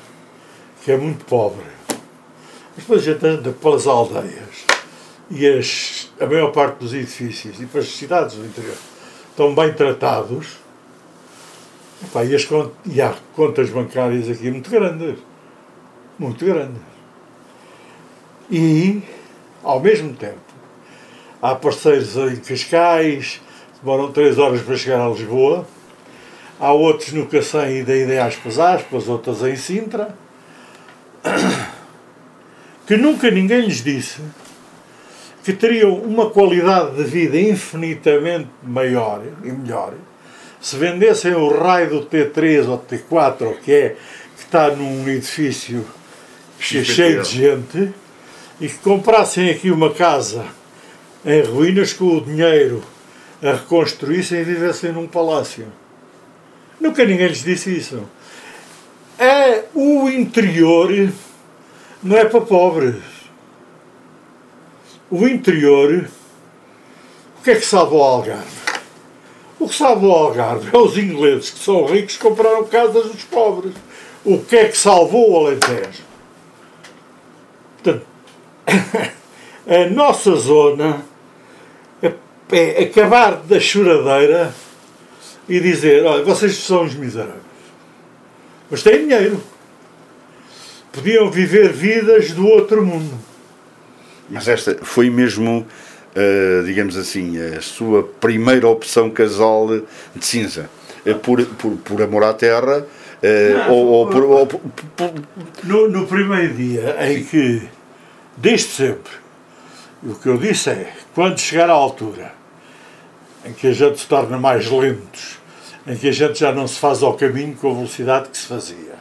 [0.85, 1.65] que é muito pobre.
[1.89, 4.65] Mas depois a gente anda pelas aldeias
[5.31, 8.77] e as, a maior parte dos edifícios e para as cidades do interior
[9.31, 10.59] estão bem tratados
[12.05, 12.49] Epá, e, as,
[12.87, 15.19] e há contas bancárias aqui muito grandes.
[16.19, 16.83] Muito grandes.
[18.51, 19.03] E,
[19.63, 20.41] ao mesmo tempo,
[21.41, 22.37] há parceiros em
[23.83, 25.67] demoram 3 horas para chegar a Lisboa.
[26.61, 30.15] Há outros no Cacém e daí aspas aspas, outras em Sintra
[32.87, 34.21] que nunca ninguém lhes disse
[35.43, 39.95] que teriam uma qualidade de vida infinitamente maior e melhor
[40.61, 43.97] se vendessem o raio do T3 ou T4, ou que é
[44.37, 45.85] que está num edifício
[46.61, 47.93] cheio de gente,
[48.61, 50.47] e que comprassem aqui uma casa
[51.25, 52.81] em ruínas com o dinheiro
[53.43, 55.67] a reconstruíssem e vivessem num palácio.
[56.81, 58.03] Nunca ninguém lhes disse isso.
[59.19, 60.91] É o interior,
[62.03, 63.03] não é para pobres.
[65.11, 66.09] O interior,
[67.39, 68.63] o que é que salva o Algarve?
[69.59, 73.25] O que salva o Algarve é os ingleses que são ricos que compraram casas dos
[73.25, 73.75] pobres.
[74.25, 76.05] O que é que salvou o Alentejo?
[77.83, 78.07] Portanto,
[79.67, 81.05] a nossa zona
[82.53, 84.55] é, acabar da choradeira
[85.49, 87.43] e dizer, olha, vocês são os miseráveis.
[88.71, 89.43] Mas têm dinheiro.
[90.93, 93.19] Podiam viver vidas do outro mundo.
[94.31, 95.67] Mas esta foi mesmo
[96.17, 99.69] uh, digamos assim, a sua primeira opção casal
[100.15, 100.71] de cinza?
[101.07, 102.87] Uh, por, por, por amor à terra?
[103.23, 104.61] Uh, Não, ou, ou, por, ou, por,
[105.65, 107.63] no, no primeiro dia em que,
[108.37, 109.13] desde sempre,
[110.03, 112.42] o que eu disse é, quando chegar à altura
[113.45, 115.39] em que a gente se torna mais lentos,
[115.87, 118.47] em que a gente já não se faz ao caminho com a velocidade que se
[118.47, 118.95] fazia,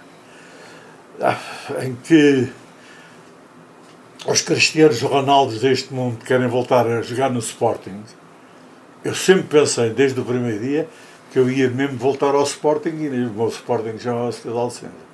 [1.20, 1.38] ah,
[1.84, 2.50] em que
[4.26, 8.02] os Cristianos Ronaldos deste mundo querem voltar a jogar no Sporting,
[9.04, 10.88] eu sempre pensei, desde o primeiro dia,
[11.32, 14.58] que eu ia mesmo voltar ao Sporting e o meu Sporting já é a Cidade
[14.58, 15.11] Alcântara.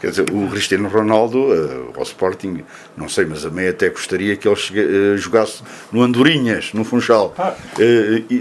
[0.00, 2.64] Quer dizer, o Cristiano Ronaldo, uh, ao Sporting,
[2.96, 6.84] não sei, mas a meia até gostaria que ele chegue, uh, jogasse no Andorinhas, no
[6.84, 7.34] Funchal.
[7.36, 8.34] Uh,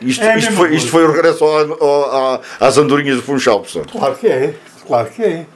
[0.00, 3.86] isto, é isto, foi, isto, foi, o regresso ao, ao, às Andorinhas do Funchal, professor.
[3.90, 4.54] Claro que é,
[4.86, 5.46] claro que é.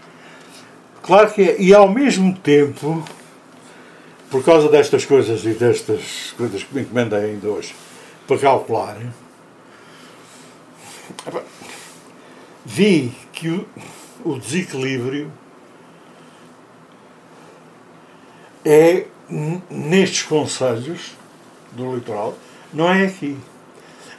[1.02, 1.56] Claro que é.
[1.60, 3.04] E ao mesmo tempo,
[4.30, 7.76] por causa destas coisas e destas coisas que me encomendei ainda hoje
[8.26, 8.96] para calcular,
[12.64, 13.66] vi que o,
[14.24, 15.30] o desequilíbrio
[18.64, 19.04] é
[19.70, 21.12] nestes conselhos
[21.72, 22.36] do litoral,
[22.72, 23.36] não é aqui.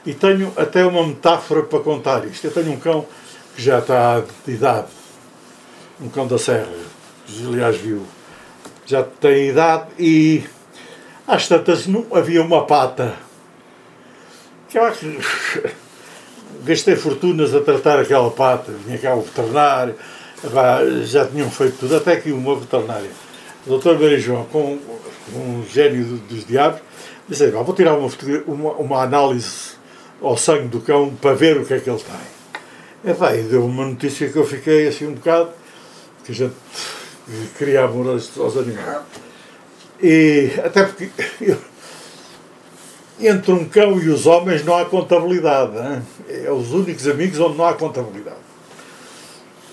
[0.04, 2.46] E tenho até uma metáfora para contar isto.
[2.46, 3.06] Eu tenho um cão
[3.54, 4.88] que já está de idade,
[6.00, 6.68] um cão da serra,
[7.44, 8.06] aliás viu
[8.86, 10.44] já tem idade e
[11.26, 13.14] às tantas não havia uma pata.
[14.68, 15.06] Que eu acho
[16.64, 19.96] gastei fortunas a tratar aquela pata, vinha cá o veterinário,
[21.04, 23.10] já tinham feito tudo, até que uma veterinária,
[23.66, 24.78] doutor Maria João, com
[25.34, 26.80] um gênio dos diabos,
[27.28, 28.08] disse, vou tirar uma,
[28.46, 29.72] uma, uma, análise
[30.22, 33.12] ao sangue do cão para ver o que é que ele tem.
[33.12, 35.50] E, e deu uma notícia que eu fiquei assim um bocado,
[36.24, 36.54] que a gente
[37.58, 39.02] cria amor aos, aos animais.
[40.00, 41.10] E até porque
[43.18, 45.76] entre um cão e os homens não há contabilidade.
[45.76, 46.02] Hein?
[46.28, 48.36] É os únicos amigos onde não há contabilidade.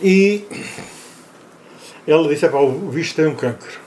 [0.02, 0.46] E
[2.08, 3.83] ela disse: o bicho tem um cancro.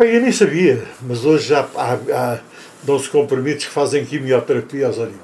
[0.00, 2.38] Epá, eu nem sabia, mas hoje já há, há
[2.82, 5.20] dão-se comprimidos que fazem quimioterapia aos animais.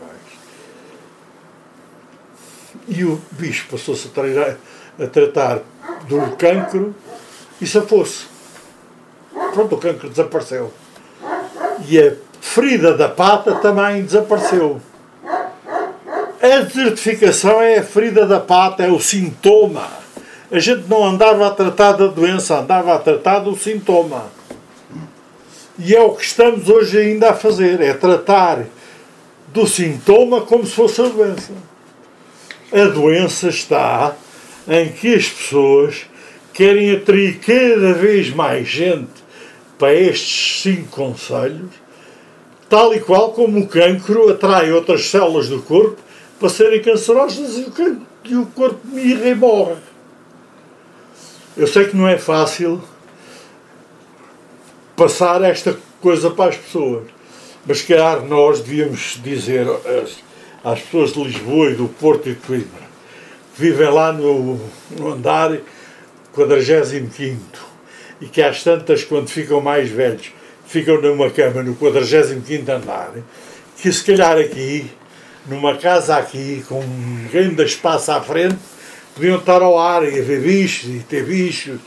[2.86, 5.60] E o bicho passou-se a, a tratar
[6.06, 6.94] do cancro
[7.58, 8.26] e se fosse.
[9.54, 10.70] Pronto, o cancro desapareceu.
[11.88, 12.12] E a
[12.42, 14.78] ferida da pata também desapareceu.
[16.42, 19.88] A desertificação é a ferida da pata, é o sintoma.
[20.52, 24.35] A gente não andava a tratar da doença, andava a tratar do sintoma.
[25.78, 28.64] E é o que estamos hoje ainda a fazer, é tratar
[29.48, 31.52] do sintoma como se fosse a doença.
[32.72, 34.16] A doença está
[34.66, 36.06] em que as pessoas
[36.52, 39.10] querem atrair cada vez mais gente
[39.78, 41.70] para estes cinco conselhos,
[42.68, 45.98] tal e qual como o cancro atrai outras células do corpo
[46.40, 47.58] para serem cancerosas
[48.24, 49.76] e o, corpo mirra e morre.
[51.56, 52.82] Eu sei que não é fácil
[54.96, 57.04] passar esta coisa para as pessoas,
[57.66, 60.16] mas calhar nós devíamos dizer às,
[60.64, 62.86] às pessoas de Lisboa e do Porto e de Coimbra
[63.56, 65.56] vivem lá no, no andar
[66.32, 67.40] 45
[68.20, 70.30] e que às tantas, quando ficam mais velhos,
[70.66, 73.12] ficam numa cama no 45 andar,
[73.78, 74.90] que se calhar aqui,
[75.46, 78.58] numa casa aqui, com um grande espaço à frente,
[79.14, 81.78] podiam estar ao ar e ver bichos e ter bichos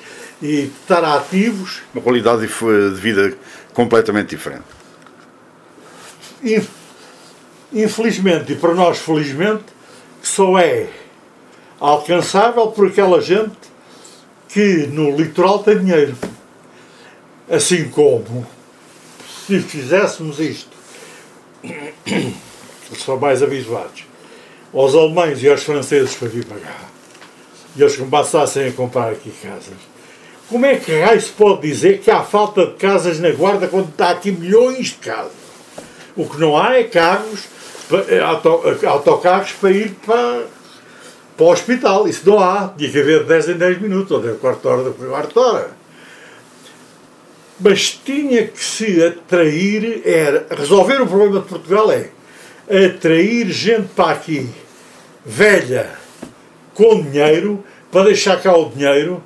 [0.41, 1.81] e estar ativos.
[1.93, 3.33] Uma qualidade de vida
[3.73, 4.63] completamente diferente.
[7.71, 9.65] Infelizmente, e para nós felizmente,
[10.21, 10.87] só é
[11.79, 13.57] alcançável por aquela gente
[14.47, 16.15] que no litoral tem dinheiro.
[17.49, 18.45] Assim como
[19.47, 20.77] se fizéssemos isto,
[22.97, 24.05] são mais avisados,
[24.73, 26.75] aos alemães e aos franceses para vir para cá,
[27.75, 29.73] e eles começassem a comprar aqui casas,
[30.50, 34.10] como é que se pode dizer que há falta de casas na Guarda quando está
[34.10, 35.32] aqui milhões de casas?
[36.16, 37.41] O que não há é carros,
[38.10, 40.45] eh, auto, eh, autocarros para ir para,
[41.38, 42.08] para o hospital.
[42.08, 42.74] Isso não há.
[42.76, 45.72] Tinha que haver 10 em 10 minutos, ou de quarto hora, de quarto hora.
[47.60, 52.10] Mas tinha que se atrair, era, resolver o problema de Portugal é
[52.70, 54.50] atrair gente para aqui,
[55.26, 55.89] velha,
[56.74, 59.24] com dinheiro, para deixar cá o dinheiro,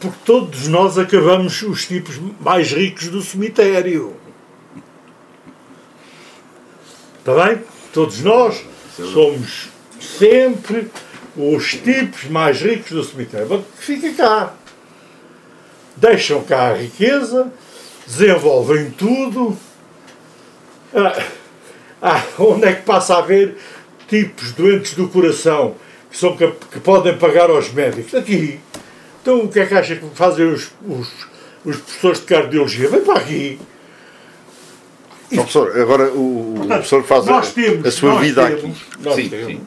[0.00, 4.16] porque todos nós acabamos os tipos mais ricos do cemitério.
[7.18, 7.62] Está bem?
[7.92, 8.64] Todos nós
[8.96, 9.68] somos
[10.00, 10.90] sempre
[11.36, 13.64] os tipos mais ricos do cemitério.
[13.76, 14.54] Que fica cá.
[15.96, 17.52] Deixam cá a riqueza,
[18.06, 19.58] desenvolvem tudo.
[20.94, 21.22] Ah,
[22.00, 23.56] ah, onde é que passa a haver
[24.08, 25.74] tipos doentes do coração
[26.08, 28.14] que, são, que, que podem pagar aos médicos?
[28.14, 28.60] Aqui.
[29.28, 31.06] Então o que é que acha que fazem os, os,
[31.62, 32.88] os professores de cardiologia?
[32.88, 33.60] Vem para aqui.
[35.30, 39.02] Então, professor, agora o, Portanto, professor faz a, temos, a, sua vida temos, aqui.
[39.02, 39.66] Nós sim, temos sim.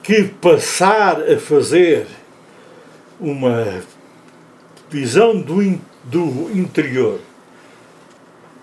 [0.00, 2.06] que passar a fazer
[3.18, 3.82] uma
[4.88, 7.18] visão do, in, do interior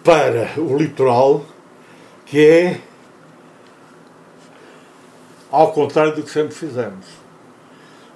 [0.02, 1.45] para o litoral
[2.26, 2.80] que é
[5.52, 7.20] ao contrário do que sempre fizemos.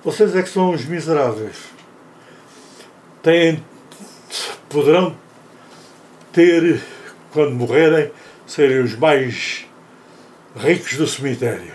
[0.05, 1.55] Vocês é que são os miseráveis.
[3.23, 3.65] Têm,
[4.69, 5.17] poderão
[6.31, 6.79] ter,
[7.31, 8.11] quando morrerem,
[8.45, 9.65] serem os mais
[10.55, 11.73] ricos do cemitério.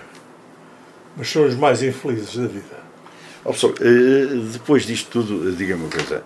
[1.16, 2.80] Mas são os mais infelizes da vida.
[3.40, 6.22] Oh, professor, eh, depois disto tudo, diga-me uma coisa.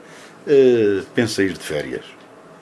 [0.46, 2.04] Eh, pensa ir de férias.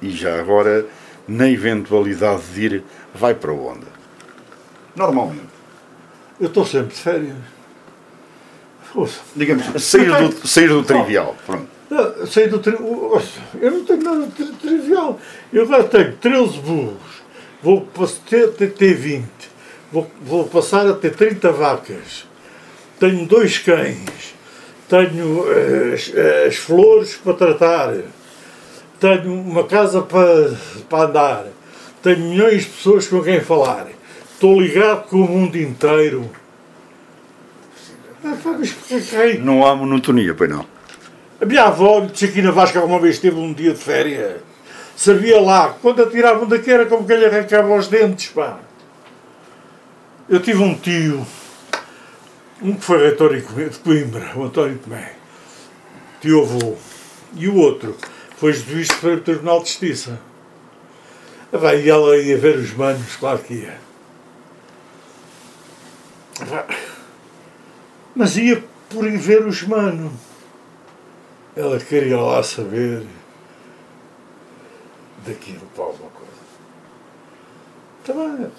[0.01, 0.87] E já agora,
[1.27, 3.87] na eventualidade de ir vai para onde?
[4.95, 5.51] Normalmente.
[6.39, 7.62] Eu estou sempre de férias.
[9.35, 11.37] Digamos, sair do, sair do trivial.
[11.47, 11.69] Pronto.
[11.91, 13.23] Não, sair do trivial.
[13.61, 15.21] Eu não tenho nada de trivial.
[15.53, 17.23] Eu agora tenho 13 burros.
[17.63, 17.89] Vou
[18.29, 19.27] ter, ter, ter 20.
[19.93, 22.27] Vou, vou passar a ter 30 vacas.
[22.99, 24.35] Tenho dois cães.
[24.89, 25.45] Tenho
[25.93, 26.13] as,
[26.47, 27.95] as flores para tratar.
[28.99, 30.55] Tenho uma casa para,
[30.89, 31.47] para andar
[32.03, 33.87] tenho milhões de pessoas com quem falar.
[34.35, 36.29] Estou ligado com o mundo inteiro.
[39.41, 40.65] Não há monotonia, pois não?
[41.41, 44.41] A minha avó disse aqui na Vasca alguma vez teve um dia de férias.
[44.97, 48.59] Sabia lá, quando atiravam daqui era como que lhe arrancava os dentes, pá.
[50.29, 51.27] Eu tive um tio,
[52.63, 55.15] um que foi reitor de Coimbra, o António Tomé,
[56.21, 56.77] tio avô,
[57.35, 57.97] e o outro
[58.37, 60.21] foi juiz do Tribunal de Justiça.
[61.53, 63.79] E ela ia ver os manos, claro que ia.
[68.15, 70.13] Mas ia por ir ver os manos.
[71.57, 73.07] Ela queria lá saber
[75.27, 76.33] daquilo para alguma coisa.
[78.05, 78.51] Também,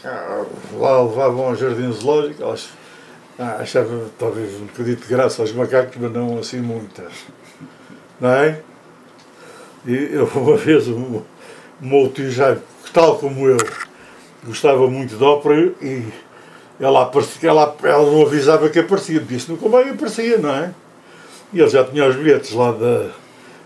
[0.79, 2.69] lá levavam ao jardim zoológico, elas
[3.37, 7.07] ah, achavam talvez um bocadinho de graça aos macacos, mas não assim muita.
[8.19, 8.61] Não é?
[9.85, 11.21] E eu uma vez, um,
[11.81, 12.57] um tio já
[12.93, 13.57] tal como eu,
[14.45, 16.11] gostava muito de ópera e
[16.79, 20.73] ela, aparecia, ela, ela não avisava que aparecia, disse no comboio aparecia, não é?
[21.51, 23.11] E ele já tinha os bilhetes lá da,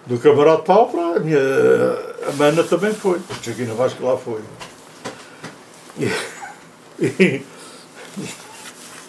[0.06, 1.40] do camarote para a a minha
[2.28, 4.42] a mana também foi, porque aqui na Vasco lá foi.
[5.98, 6.12] E,
[7.00, 7.46] e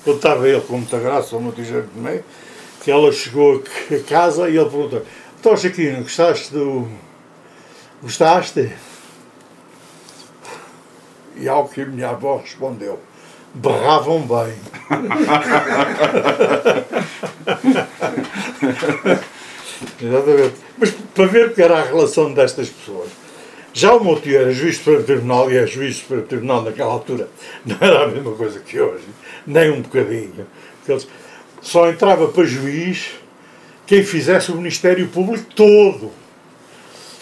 [0.04, 2.24] contava ele com muita graça meu tijolo de meio,
[2.82, 5.02] que ela chegou a casa e ele perguntou,
[5.40, 6.88] então Chiquinho, gostaste do.
[8.00, 8.72] Gostaste?
[11.36, 13.00] E ao que minha avó respondeu,
[13.54, 14.54] berravam bem.
[20.00, 20.54] Exatamente.
[20.76, 23.08] Mas para ver que era a relação destas pessoas.
[23.72, 26.62] Já o meu tio era juiz para o tribunal e é juiz para o tribunal
[26.62, 27.28] naquela altura.
[27.64, 29.04] Não era a mesma coisa que hoje,
[29.46, 30.46] nem um bocadinho.
[30.84, 31.06] Porque
[31.60, 33.10] só entrava para juiz
[33.86, 36.10] quem fizesse o Ministério Público todo.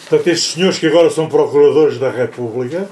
[0.09, 2.89] Portanto, estes senhores que agora são procuradores da República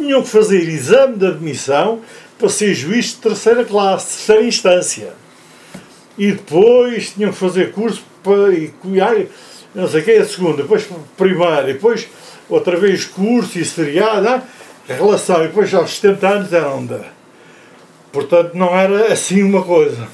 [0.00, 2.00] tinham que fazer exame de admissão
[2.38, 5.12] para ser juiz de terceira classe, terceira instância.
[6.16, 8.72] E depois tinham que fazer curso para e,
[9.74, 12.08] não sei o que, a segunda, depois primária, depois
[12.48, 14.42] outra vez curso e seriado, ah,
[14.88, 17.04] relação, e depois aos 70 anos era onda.
[18.10, 20.08] Portanto, não era assim uma coisa.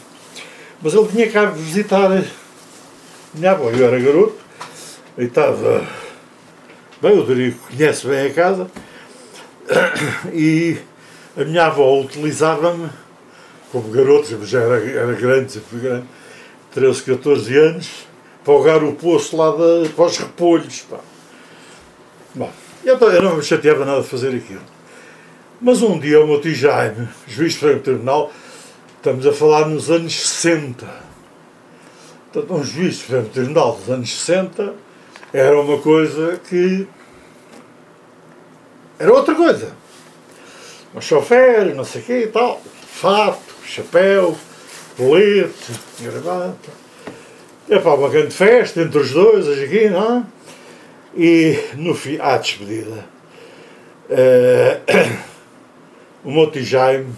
[0.83, 2.11] Mas ele tinha cá visitar
[3.33, 4.37] minha avó, eu era garoto,
[5.17, 5.87] e estava
[7.01, 8.71] Bem, o Dorico conhece bem a casa
[10.33, 10.79] e
[11.37, 12.89] a minha avó utilizava-me
[13.73, 16.07] como garoto, já era, era grande, sempre grande,
[16.73, 17.91] 13, 14 anos,
[18.45, 20.81] para apagar o poço lá da, para os repolhos.
[20.83, 20.99] Pá.
[22.35, 22.53] Bom,
[22.85, 24.63] eu, eu não me chateava nada de fazer aquilo.
[25.61, 28.33] Mas um dia o meu tio Jaime, juiz de Supremo Tribunal,
[28.97, 30.87] estamos a falar nos anos 60.
[32.33, 34.75] Portanto, um juiz de Supremo Tribunal dos anos 60
[35.33, 36.87] era uma coisa que.
[38.99, 39.73] Era outra coisa.
[40.95, 44.37] Um chofer, não sei o quê e tal, fato, chapéu,
[44.97, 46.87] colete, gravata.
[47.69, 50.25] É para uma grande festa entre os dois, aqui, não é?
[51.17, 53.05] E no fim, à despedida,
[54.11, 55.19] uh,
[56.25, 57.13] o Monte Jaime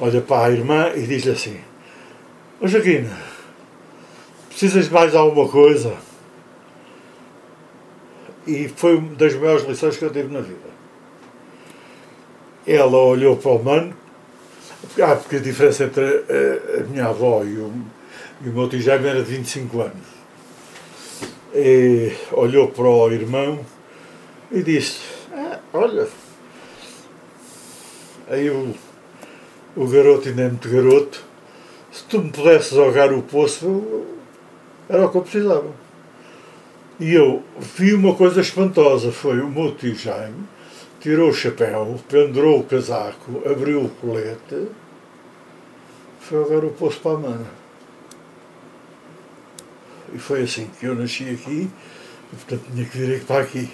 [0.00, 1.60] olha para a irmã e diz-lhe assim:
[2.60, 3.16] Ô Joaquina,
[4.48, 5.94] precisas de mais alguma coisa?
[8.46, 10.76] E foi uma das maiores lições que eu tive na vida.
[12.66, 13.94] Ela olhou para o mano,
[15.00, 17.72] ah, porque a diferença entre a, a minha avó e o,
[18.44, 20.16] e o meu tio Jaime era de 25 anos.
[21.54, 23.60] E olhou para o irmão
[24.50, 25.00] e disse:
[25.32, 26.08] ah, Olha,
[28.28, 28.74] aí o,
[29.76, 31.22] o garoto ainda é muito garoto,
[31.92, 34.04] se tu me pudesses jogar o poço,
[34.88, 35.70] era o que eu precisava.
[36.98, 40.44] E eu vi uma coisa espantosa, foi o meu tio Jaime,
[41.00, 44.68] tirou o chapéu, pendurou o casaco, abriu o colete,
[46.20, 47.46] foi jogar o poço para a mana.
[50.14, 51.70] E foi assim que eu nasci aqui,
[52.32, 53.70] e portanto tinha que vir para aqui.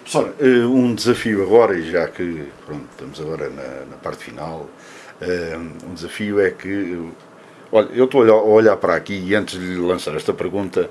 [0.00, 4.68] Professor, eh, um desafio agora, e já que pronto, estamos agora na, na parte final,
[5.20, 5.56] eh,
[5.86, 7.10] um desafio é que,
[7.70, 10.88] olha, eu estou a olhar para aqui e antes de lhe lançar esta pergunta,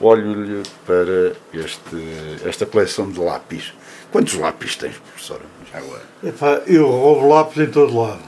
[0.00, 3.72] olho-lhe para este, esta coleção de lápis.
[4.14, 5.40] Quantos lápis tens, professor?
[5.72, 6.02] Já agora?
[6.22, 8.22] Epá, eu roubo lápis em todo lado.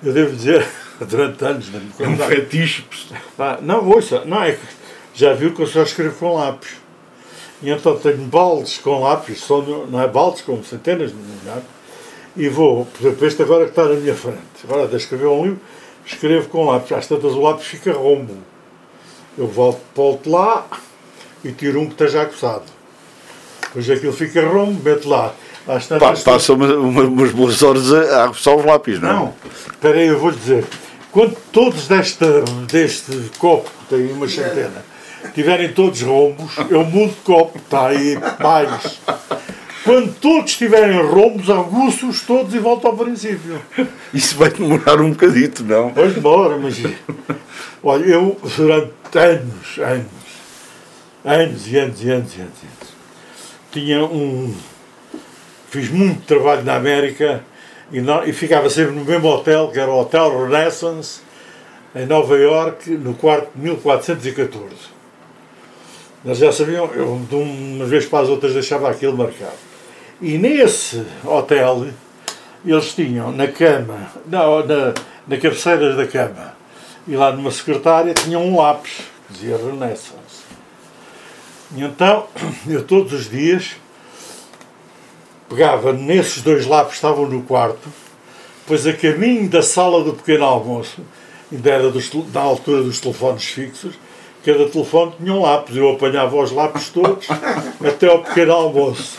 [0.00, 0.64] Eu devo dizer,
[1.04, 2.84] durante anos, não É um fetiche.
[3.60, 4.60] Não, ouça, não é que
[5.14, 6.76] já viu que eu só escrevo com lápis.
[7.60, 11.64] E então tenho baldes com lápis, só não é baldes, como centenas de milhares,
[12.36, 14.38] e vou, por exemplo, este agora que está na minha frente.
[14.62, 15.60] Agora de escrever um livro,
[16.06, 16.92] escrevo com lápis.
[16.92, 18.36] Às tantas o lápis fica rombo.
[19.36, 20.68] Eu volto, volto lá
[21.42, 22.77] e tiro um que esteja acossado.
[23.68, 25.34] Depois aquilo fica rombo, meto lá.
[25.66, 29.08] Pa, passa uma, uma, umas boas horas a, a os lápis, não?
[29.08, 29.12] é?
[29.12, 29.34] não,
[29.70, 30.64] espera aí, eu vou-lhe dizer.
[31.12, 34.82] Quando todos desta, deste copo, tem uma centena,
[35.34, 38.98] tiverem todos rombos, eu mudo de copo, está aí mais.
[39.84, 43.60] Quando todos tiverem rombos, aguço-os todos e volto ao princípio.
[44.12, 45.90] Isso vai demorar um bocadito, não?
[45.90, 46.76] Pois demora, mas.
[47.82, 50.06] Olha, eu durante anos, anos,
[51.24, 52.97] anos e anos e anos e anos, e anos
[53.72, 54.54] tinha um.
[55.70, 57.44] Fiz muito trabalho na América
[57.92, 61.20] e, e ficava sempre no mesmo hotel, que era o Hotel Renaissance,
[61.94, 64.98] em Nova York, no quarto de 1414.
[66.24, 69.52] Eles já sabiam, eu de umas vezes para as outras deixava aquilo marcado.
[70.20, 71.86] E nesse hotel,
[72.64, 74.94] eles tinham na cama, na, na,
[75.26, 76.54] na cabeceira da cama,
[77.06, 80.17] e lá numa secretária tinham um lápis, dizia Renaissance.
[81.76, 82.26] E então,
[82.66, 83.76] eu todos os dias
[85.48, 87.88] pegava nesses dois lápis que estavam no quarto,
[88.62, 91.00] depois a caminho da sala do pequeno almoço,
[91.50, 93.94] ainda era dos, da altura dos telefones fixos,
[94.44, 97.26] cada telefone tinha um lápis, eu apanhava os lápis todos
[97.86, 99.18] até ao pequeno almoço.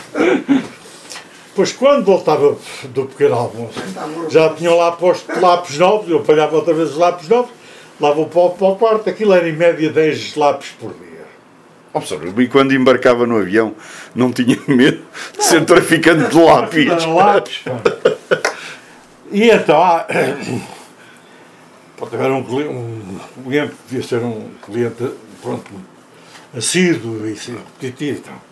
[1.48, 3.80] Depois, quando voltava do pequeno almoço,
[4.28, 7.50] já tinham lá posto lápis novos, eu apanhava outra vez os lápis novos,
[8.00, 11.09] lá vou para, o- para o quarto, aquilo era em média 10 lápis por dia.
[11.92, 13.74] Ó, professor, e quando embarcava no avião,
[14.14, 15.02] não tinha medo
[15.36, 16.86] de ser traficante de lápis.
[16.86, 17.64] Era lápis.
[19.32, 20.06] E então, há,
[21.96, 25.10] pronto, era um, um cliente, devia ser um cliente,
[25.40, 25.70] pronto,
[26.56, 28.18] assíduo e assim, repetitivo.
[28.18, 28.50] Então.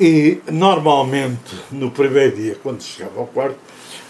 [0.00, 3.58] E normalmente, no primeiro dia, quando chegava ao quarto,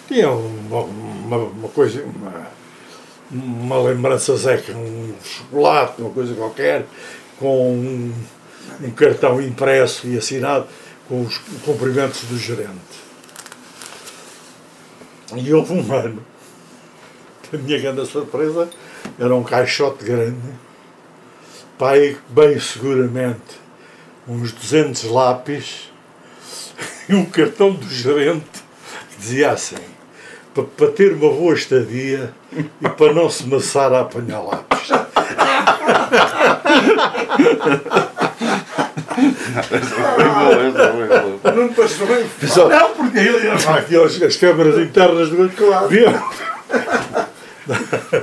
[0.06, 2.46] tinha uma, uma, uma coisa, uma,
[3.30, 6.86] uma lembrança zeca, um chocolate, uma coisa qualquer,
[7.38, 8.12] com um,
[8.82, 10.66] um cartão impresso e assinado
[11.08, 13.08] com os cumprimentos do gerente.
[15.36, 16.24] E houve um ano,
[17.52, 18.68] a minha grande surpresa,
[19.18, 20.36] era um caixote grande,
[21.78, 23.60] pai, bem seguramente,
[24.26, 25.90] uns 200 lápis
[27.08, 28.62] e um cartão do gerente
[29.10, 29.76] que dizia assim,
[30.76, 32.32] para ter uma boa estadia
[32.80, 34.88] e para não se maçar a apanhar lápis.
[41.54, 42.24] Não passou bem.
[42.68, 45.88] Não, porque ele aqui as, as câmaras internas do claro.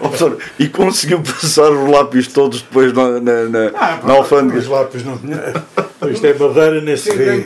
[0.01, 4.59] Oh, professor, e conseguiu passar os lápis todos depois na, na, na, ah, na alfândega?
[4.59, 5.37] Os lápis não tinha.
[6.11, 7.45] Isto é madeira nesse rio.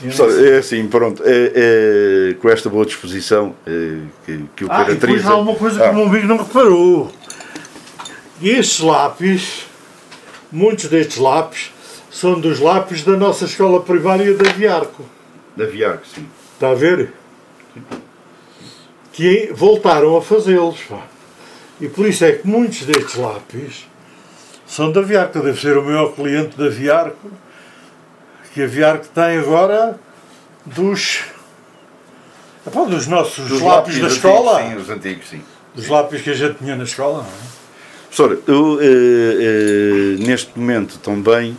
[0.00, 1.22] Professor, é assim, pronto.
[1.24, 5.06] É, é, com esta boa disposição é, que, que o ah, caracteriza.
[5.06, 5.88] E depois há uma coisa ah.
[5.88, 7.12] que o meu amigo não reparou.
[8.40, 9.67] E estes lápis,
[10.50, 11.72] muitos destes lápis,
[12.10, 15.04] são dos lápis da nossa escola primária da Viarco.
[15.56, 16.26] Da Viarco, sim.
[16.54, 17.12] Está a ver?
[17.74, 17.82] Sim
[19.18, 20.78] que voltaram a fazê-los.
[21.80, 23.88] E por isso é que muitos destes lápis
[24.64, 25.40] são da Viarco.
[25.40, 27.28] Deve ser o maior cliente da Viarco,
[28.54, 29.98] que a Viarco tem agora
[30.64, 31.24] dos,
[32.64, 34.62] epá, dos nossos dos lápis, lápis da escola.
[34.62, 35.42] Sim, os antigos, sim.
[35.74, 37.57] Dos lápis que a gente tinha na escola, não é?
[38.10, 41.56] Professor, eu, eh, eh, neste momento também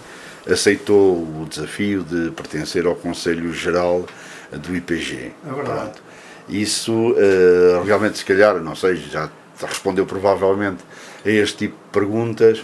[0.50, 4.06] aceitou o desafio de pertencer ao Conselho Geral
[4.52, 5.32] do IPG.
[5.48, 5.80] É verdade.
[5.80, 6.10] Pronto.
[6.50, 9.30] Isso uh, realmente, se calhar, não sei, já
[9.62, 10.84] respondeu provavelmente
[11.24, 12.64] a este tipo de perguntas.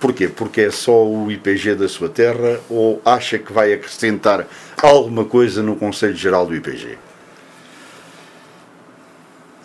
[0.00, 0.28] Porquê?
[0.28, 4.46] Porque é só o IPG da sua terra ou acha que vai acrescentar
[4.82, 6.96] alguma coisa no Conselho Geral do IPG?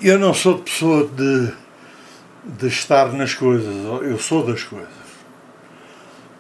[0.01, 1.53] Eu não sou de pessoa de,
[2.43, 4.89] de estar nas coisas, eu sou das coisas.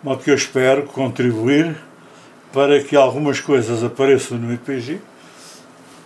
[0.03, 1.75] Mas que eu espero contribuir
[2.51, 4.99] para que algumas coisas apareçam no IPG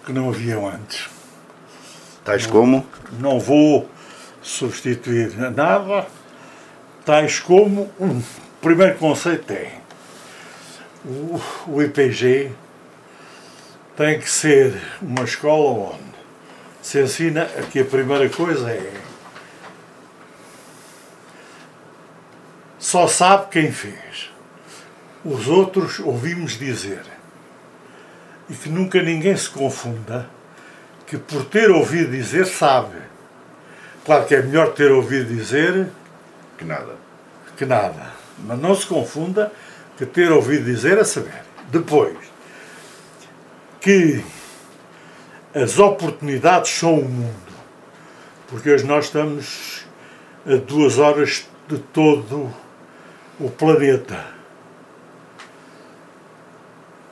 [0.06, 1.10] que não haviam antes.
[2.24, 2.86] Tais como?
[3.20, 3.90] Não vou
[4.42, 6.08] substituir nada.
[7.06, 7.90] Tais como.
[8.00, 8.22] O
[8.62, 9.74] primeiro conceito é.
[11.06, 12.52] O, o IPG
[13.96, 16.16] tem que ser uma escola onde
[16.82, 18.92] se ensina que a primeira coisa é.
[22.86, 24.32] Só sabe quem fez.
[25.26, 27.02] Os outros ouvimos dizer.
[28.48, 30.30] E que nunca ninguém se confunda
[31.08, 33.00] que por ter ouvido dizer sabe.
[34.06, 35.88] Claro que é melhor ter ouvido dizer
[36.60, 36.96] que nada.
[37.58, 38.12] Que nada.
[38.38, 39.52] Mas não se confunda
[39.98, 41.42] que ter ouvido dizer é saber.
[41.72, 42.16] Depois,
[43.82, 44.24] que
[45.56, 47.56] as oportunidades são o mundo.
[48.48, 49.88] Porque hoje nós estamos
[50.46, 52.54] a duas horas de todo
[53.40, 54.26] o planeta.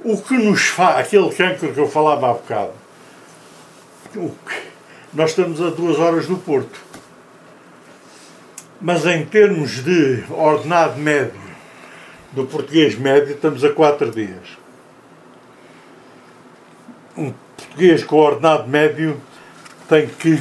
[0.03, 2.73] O que nos faz, aquele cancro que eu falava há bocado,
[5.13, 6.81] nós estamos a duas horas do Porto.
[8.81, 11.41] Mas em termos de ordenado médio,
[12.33, 14.57] do português médio, estamos a quatro dias.
[17.15, 19.21] Um português com ordenado médio
[19.87, 20.37] tem que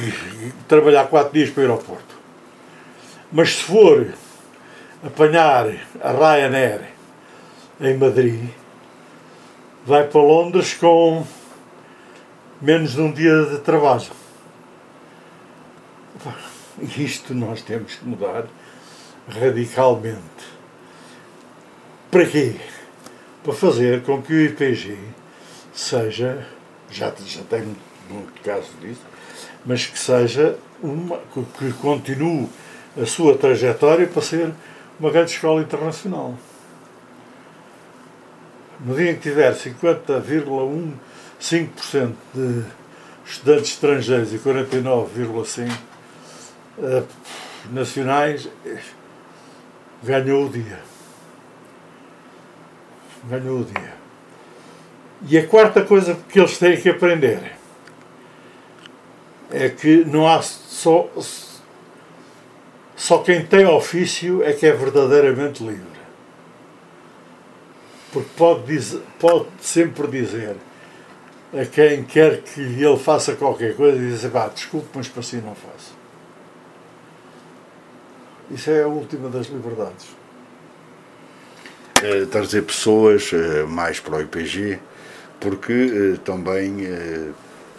[0.67, 2.15] trabalhar quatro dias para ir ao Porto.
[3.31, 4.13] Mas se for
[5.05, 5.67] apanhar
[6.01, 6.81] a Ryanair
[7.81, 8.49] em Madrid,
[9.85, 11.25] vai para Londres com
[12.61, 14.11] menos de um dia de trabalho.
[16.97, 18.45] Isto nós temos que mudar
[19.27, 20.53] radicalmente.
[22.09, 22.55] Para quê?
[23.43, 24.97] Para fazer com que o IPG
[25.73, 26.47] seja,
[26.89, 27.75] já, já tem
[28.09, 29.01] muito caso disso,
[29.65, 31.19] mas que seja uma,
[31.57, 32.47] que continue
[33.01, 34.53] a sua trajetória para ser
[35.03, 36.33] uma grande escola internacional.
[38.79, 40.93] No dia em que tiver 50,1
[41.41, 42.63] 5% de
[43.25, 45.71] estudantes estrangeiros e 49,5%
[46.77, 47.07] uh,
[47.69, 48.47] nacionais,
[50.01, 50.79] ganhou o dia.
[53.25, 53.93] Ganhou o dia.
[55.27, 57.57] E a quarta coisa que eles têm que aprender
[59.51, 61.09] é que não há só.
[63.03, 65.83] Só quem tem ofício é que é verdadeiramente livre.
[68.13, 70.55] Porque pode, dizer, pode sempre dizer
[71.53, 75.35] a quem quer que ele faça qualquer coisa e dizer, pá, desculpe, mas para si
[75.35, 75.93] não faço.
[78.49, 80.07] Isso é a última das liberdades.
[82.01, 84.79] É, trazer pessoas é, mais para o IPG,
[85.41, 87.31] porque é, também é,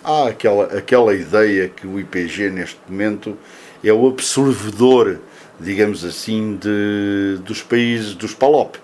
[0.04, 3.38] há aquela, aquela ideia que o IPG neste momento
[3.84, 5.18] é o absorvedor,
[5.60, 8.76] digamos assim, de, dos países dos PALOP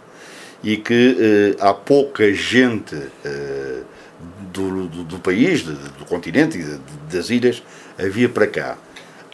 [0.62, 2.94] e que há pouca gente
[4.52, 6.78] do, do, do país, do, do, continente e
[7.12, 7.62] das ilhas,
[7.98, 8.78] havia para cá.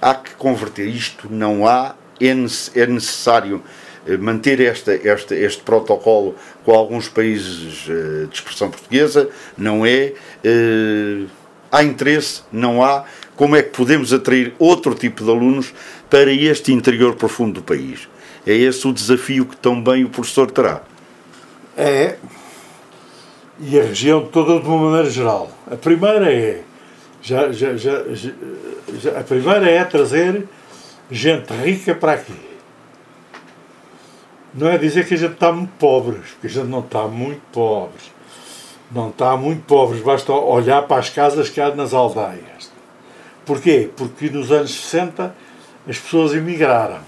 [0.00, 3.62] Há que converter isto, não há, é, é necessário
[4.06, 10.12] eh, manter esta, esta, este protocolo com alguns países eh, de expressão portuguesa, não é.
[10.44, 11.24] Eh,
[11.72, 13.04] há interesse, não há.
[13.36, 15.72] Como é que podemos atrair outro tipo de alunos
[16.08, 18.08] para este interior profundo do país?
[18.46, 20.82] É esse o desafio que também o professor terá.
[21.76, 22.16] É,
[23.60, 25.50] e a região toda de uma maneira geral.
[25.70, 26.62] A primeira é
[27.22, 30.46] já, já, já, já, a primeira é trazer
[31.10, 32.46] gente rica para aqui.
[34.54, 37.42] Não é dizer que a gente está muito pobre, porque a gente não está muito
[37.52, 38.16] pobre.
[38.90, 42.55] Não está muito pobre, basta olhar para as casas que há nas aldeias.
[43.46, 43.88] Porquê?
[43.96, 45.34] Porque nos anos 60
[45.88, 47.00] as pessoas emigraram.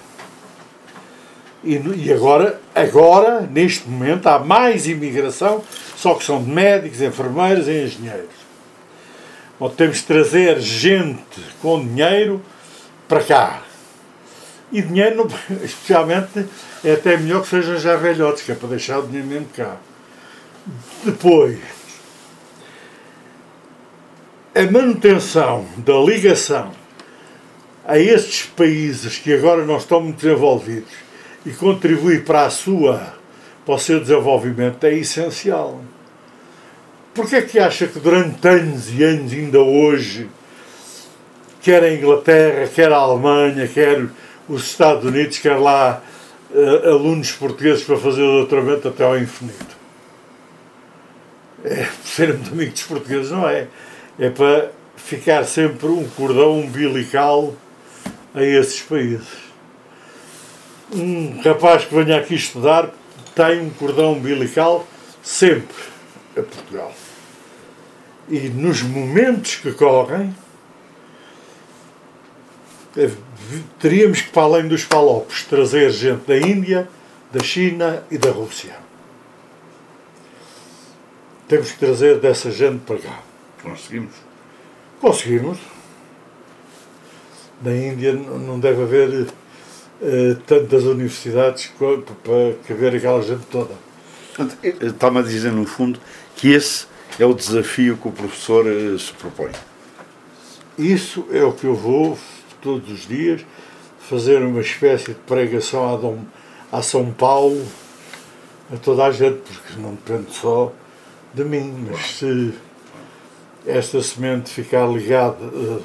[1.65, 5.63] E, e agora, agora, neste momento, há mais imigração,
[5.97, 8.39] só que são de médicos, enfermeiros e engenheiros.
[9.77, 12.41] Temos de trazer gente com dinheiro
[13.09, 13.63] para cá.
[14.71, 15.27] E dinheiro,
[15.65, 16.47] especialmente,
[16.85, 19.77] é até melhor que sejam já velhotes, que é para deixar o dinheiro mesmo cá.
[21.05, 21.59] Depois,
[24.59, 26.73] a manutenção da ligação
[27.87, 30.93] a estes países que agora não estão muito desenvolvidos
[31.47, 33.15] e contribuir para a sua,
[33.65, 35.81] para o seu desenvolvimento é essencial.
[37.15, 40.29] Porquê é que acha que durante anos e anos, ainda hoje,
[41.63, 44.09] quer a Inglaterra, quer a Alemanha, quer
[44.49, 46.03] os Estados Unidos, quer lá
[46.51, 49.79] uh, alunos portugueses para fazer o doutoramento até ao infinito?
[51.65, 53.69] É sermos amigos dos portugueses, não é?
[54.19, 57.55] É para ficar sempre um cordão umbilical
[58.35, 59.29] a esses países.
[60.93, 62.91] Um rapaz que venha aqui estudar
[63.35, 64.87] tem um cordão umbilical
[65.23, 65.77] sempre
[66.37, 66.93] a Portugal.
[68.29, 70.35] E nos momentos que correm,
[72.97, 73.11] eh,
[73.79, 76.89] teríamos que, para além dos palopes, trazer gente da Índia,
[77.33, 78.77] da China e da Rússia.
[81.47, 83.28] Temos que trazer dessa gente para cá.
[83.63, 84.15] Conseguimos?
[85.01, 85.59] Conseguimos.
[87.63, 89.09] Na Índia não deve haver
[90.01, 93.75] uh, tantas universidades para caber aquela gente toda.
[94.63, 95.99] Está-me a dizer, no fundo,
[96.37, 96.87] que esse
[97.19, 99.51] é o desafio que o professor eh, se propõe.
[100.79, 102.17] Isso é o que eu vou
[102.63, 103.45] todos os dias
[103.99, 106.21] fazer uma espécie de pregação a, Dom,
[106.71, 107.67] a São Paulo,
[108.73, 110.73] a toda a gente, porque não depende só
[111.35, 112.55] de mim, mas se
[113.67, 115.83] esta semente ficar ligada uh,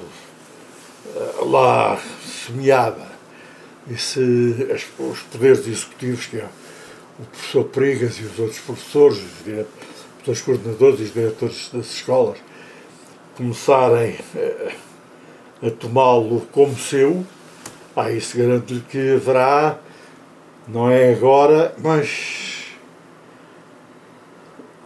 [1.49, 1.99] lá
[2.45, 3.13] semeada.
[3.87, 4.19] E se
[4.97, 6.47] os poderes executivos que é
[7.19, 9.65] o professor Pregas e os outros professores, os
[10.25, 12.37] dos coordenadores e os diretores das escolas
[13.35, 14.17] começarem
[15.61, 17.25] a, a tomá-lo como seu,
[17.95, 19.77] ah, isso garanto-lhe que haverá,
[20.67, 22.65] não é agora, mas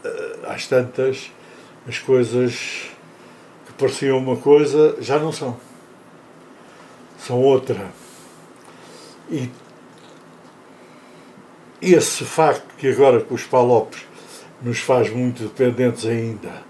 [0.04, 1.32] uh, às tantas,
[1.88, 2.90] as coisas
[3.66, 5.58] que pareciam uma coisa já não são.
[7.20, 7.92] São outra.
[9.30, 9.50] E
[11.82, 14.02] esse facto que agora com os palopes
[14.62, 16.66] nos faz muito dependentes ainda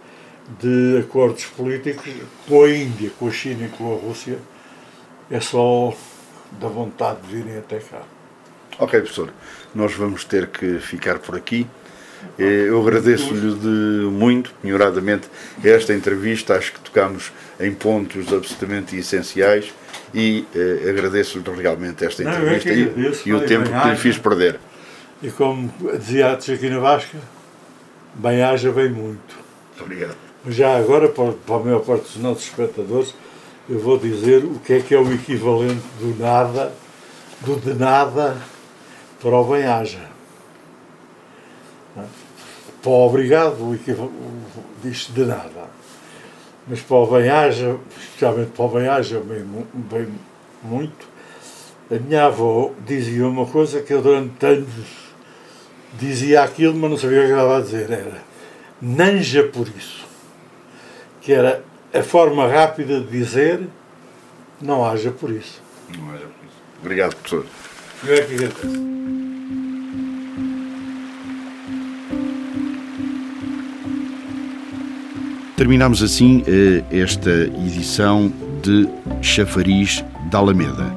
[0.59, 2.13] de acordos políticos
[2.47, 4.39] com a Índia, com a China e com a Rússia,
[5.29, 5.93] é só
[6.51, 8.01] da vontade de virem até cá.
[8.79, 9.33] Ok, professor,
[9.73, 11.67] nós vamos ter que ficar por aqui.
[12.37, 15.27] Eh, eu agradeço-lhe muito, melhoradamente,
[15.63, 16.55] esta entrevista.
[16.55, 19.73] Acho que tocamos em pontos absolutamente essenciais
[20.13, 24.59] e eh, agradeço-lhe realmente esta entrevista Não, e, e, o tempo que lhe fiz perder.
[25.21, 27.17] E como dizia a Joaquina Vasca,
[28.13, 29.35] bem haja, bem muito.
[29.35, 30.15] Muito obrigado.
[30.47, 33.13] Já agora, para, para a maior parte dos nossos espectadores,
[33.69, 36.71] eu vou dizer o que é que é o equivalente do nada,
[37.41, 38.37] do de nada,
[39.21, 40.06] para o bem haja.
[42.87, 43.77] Para o obrigado, o
[44.81, 45.67] diz de nada.
[46.65, 50.07] Mas para o bem haja, especialmente para o bem haja, bem, bem
[50.63, 51.05] muito,
[51.91, 54.85] a minha avó dizia uma coisa que eu durante anos
[55.99, 57.91] dizia aquilo, mas não sabia o que estava a dizer.
[57.91, 58.21] Era
[58.81, 60.05] nanja por isso.
[61.19, 61.61] Que era
[61.93, 63.67] a forma rápida de dizer
[64.61, 65.61] não haja por isso.
[65.89, 66.61] Não haja por isso.
[66.79, 67.45] Obrigado, professor.
[68.05, 68.96] Eu é que agradeço.
[75.57, 78.31] Terminamos assim eh, esta edição
[78.61, 78.87] de
[79.23, 80.95] Chafariz da Alameda.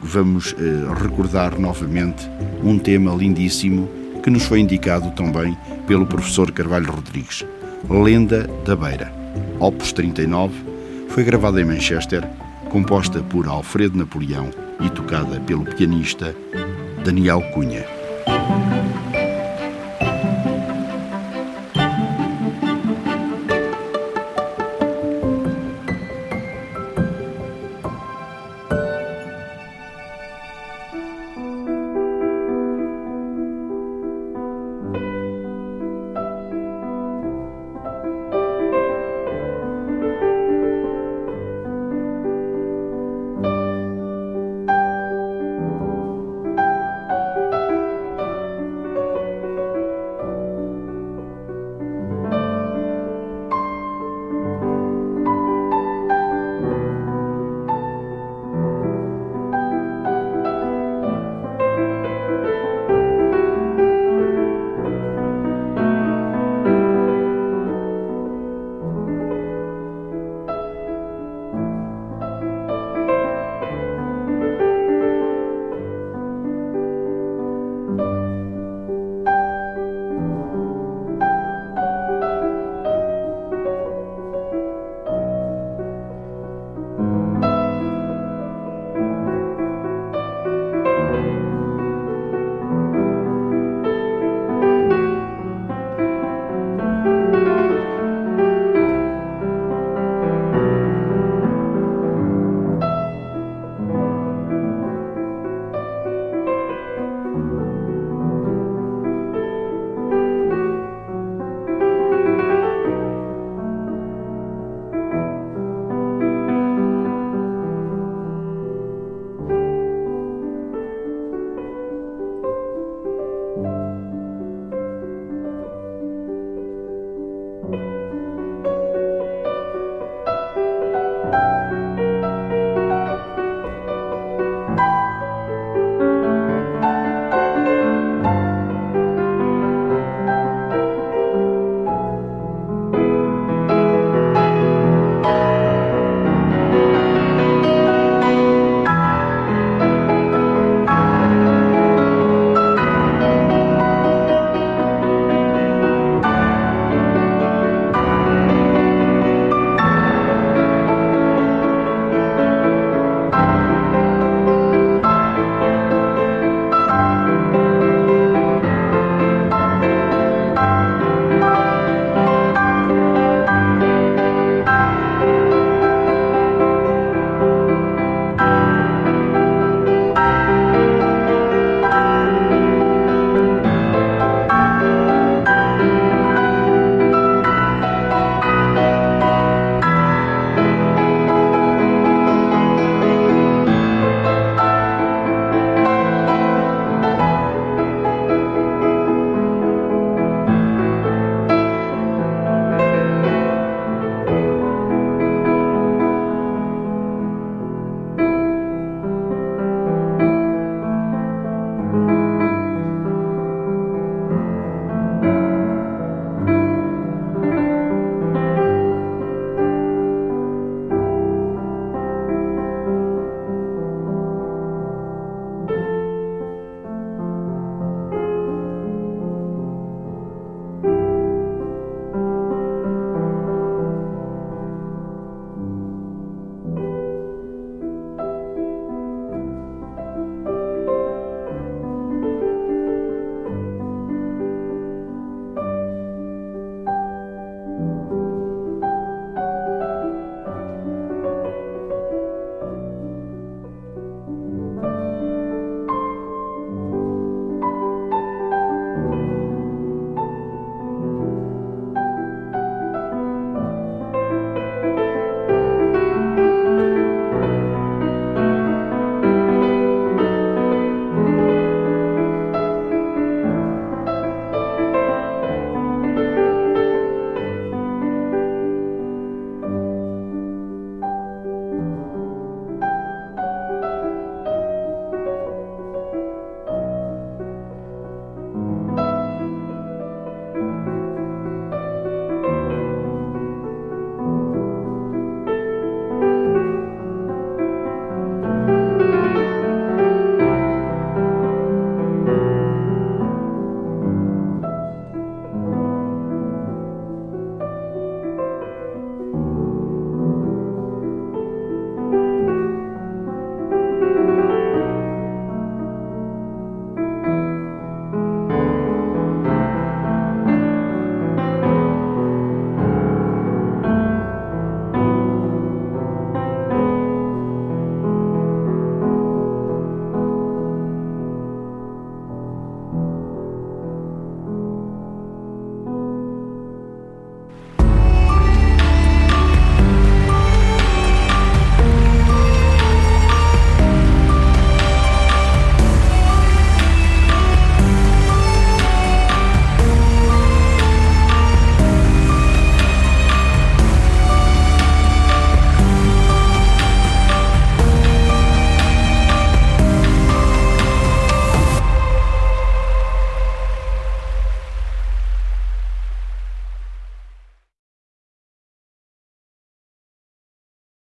[0.00, 2.26] Vamos eh, recordar novamente
[2.64, 3.86] um tema lindíssimo
[4.22, 5.54] que nos foi indicado também
[5.86, 7.44] pelo professor Carvalho Rodrigues,
[7.90, 9.12] Lenda da Beira.
[9.60, 10.54] Opus 39
[11.10, 12.26] foi gravada em Manchester,
[12.70, 14.48] composta por Alfredo Napoleão
[14.80, 16.34] e tocada pelo pianista
[17.04, 17.84] Daniel Cunha.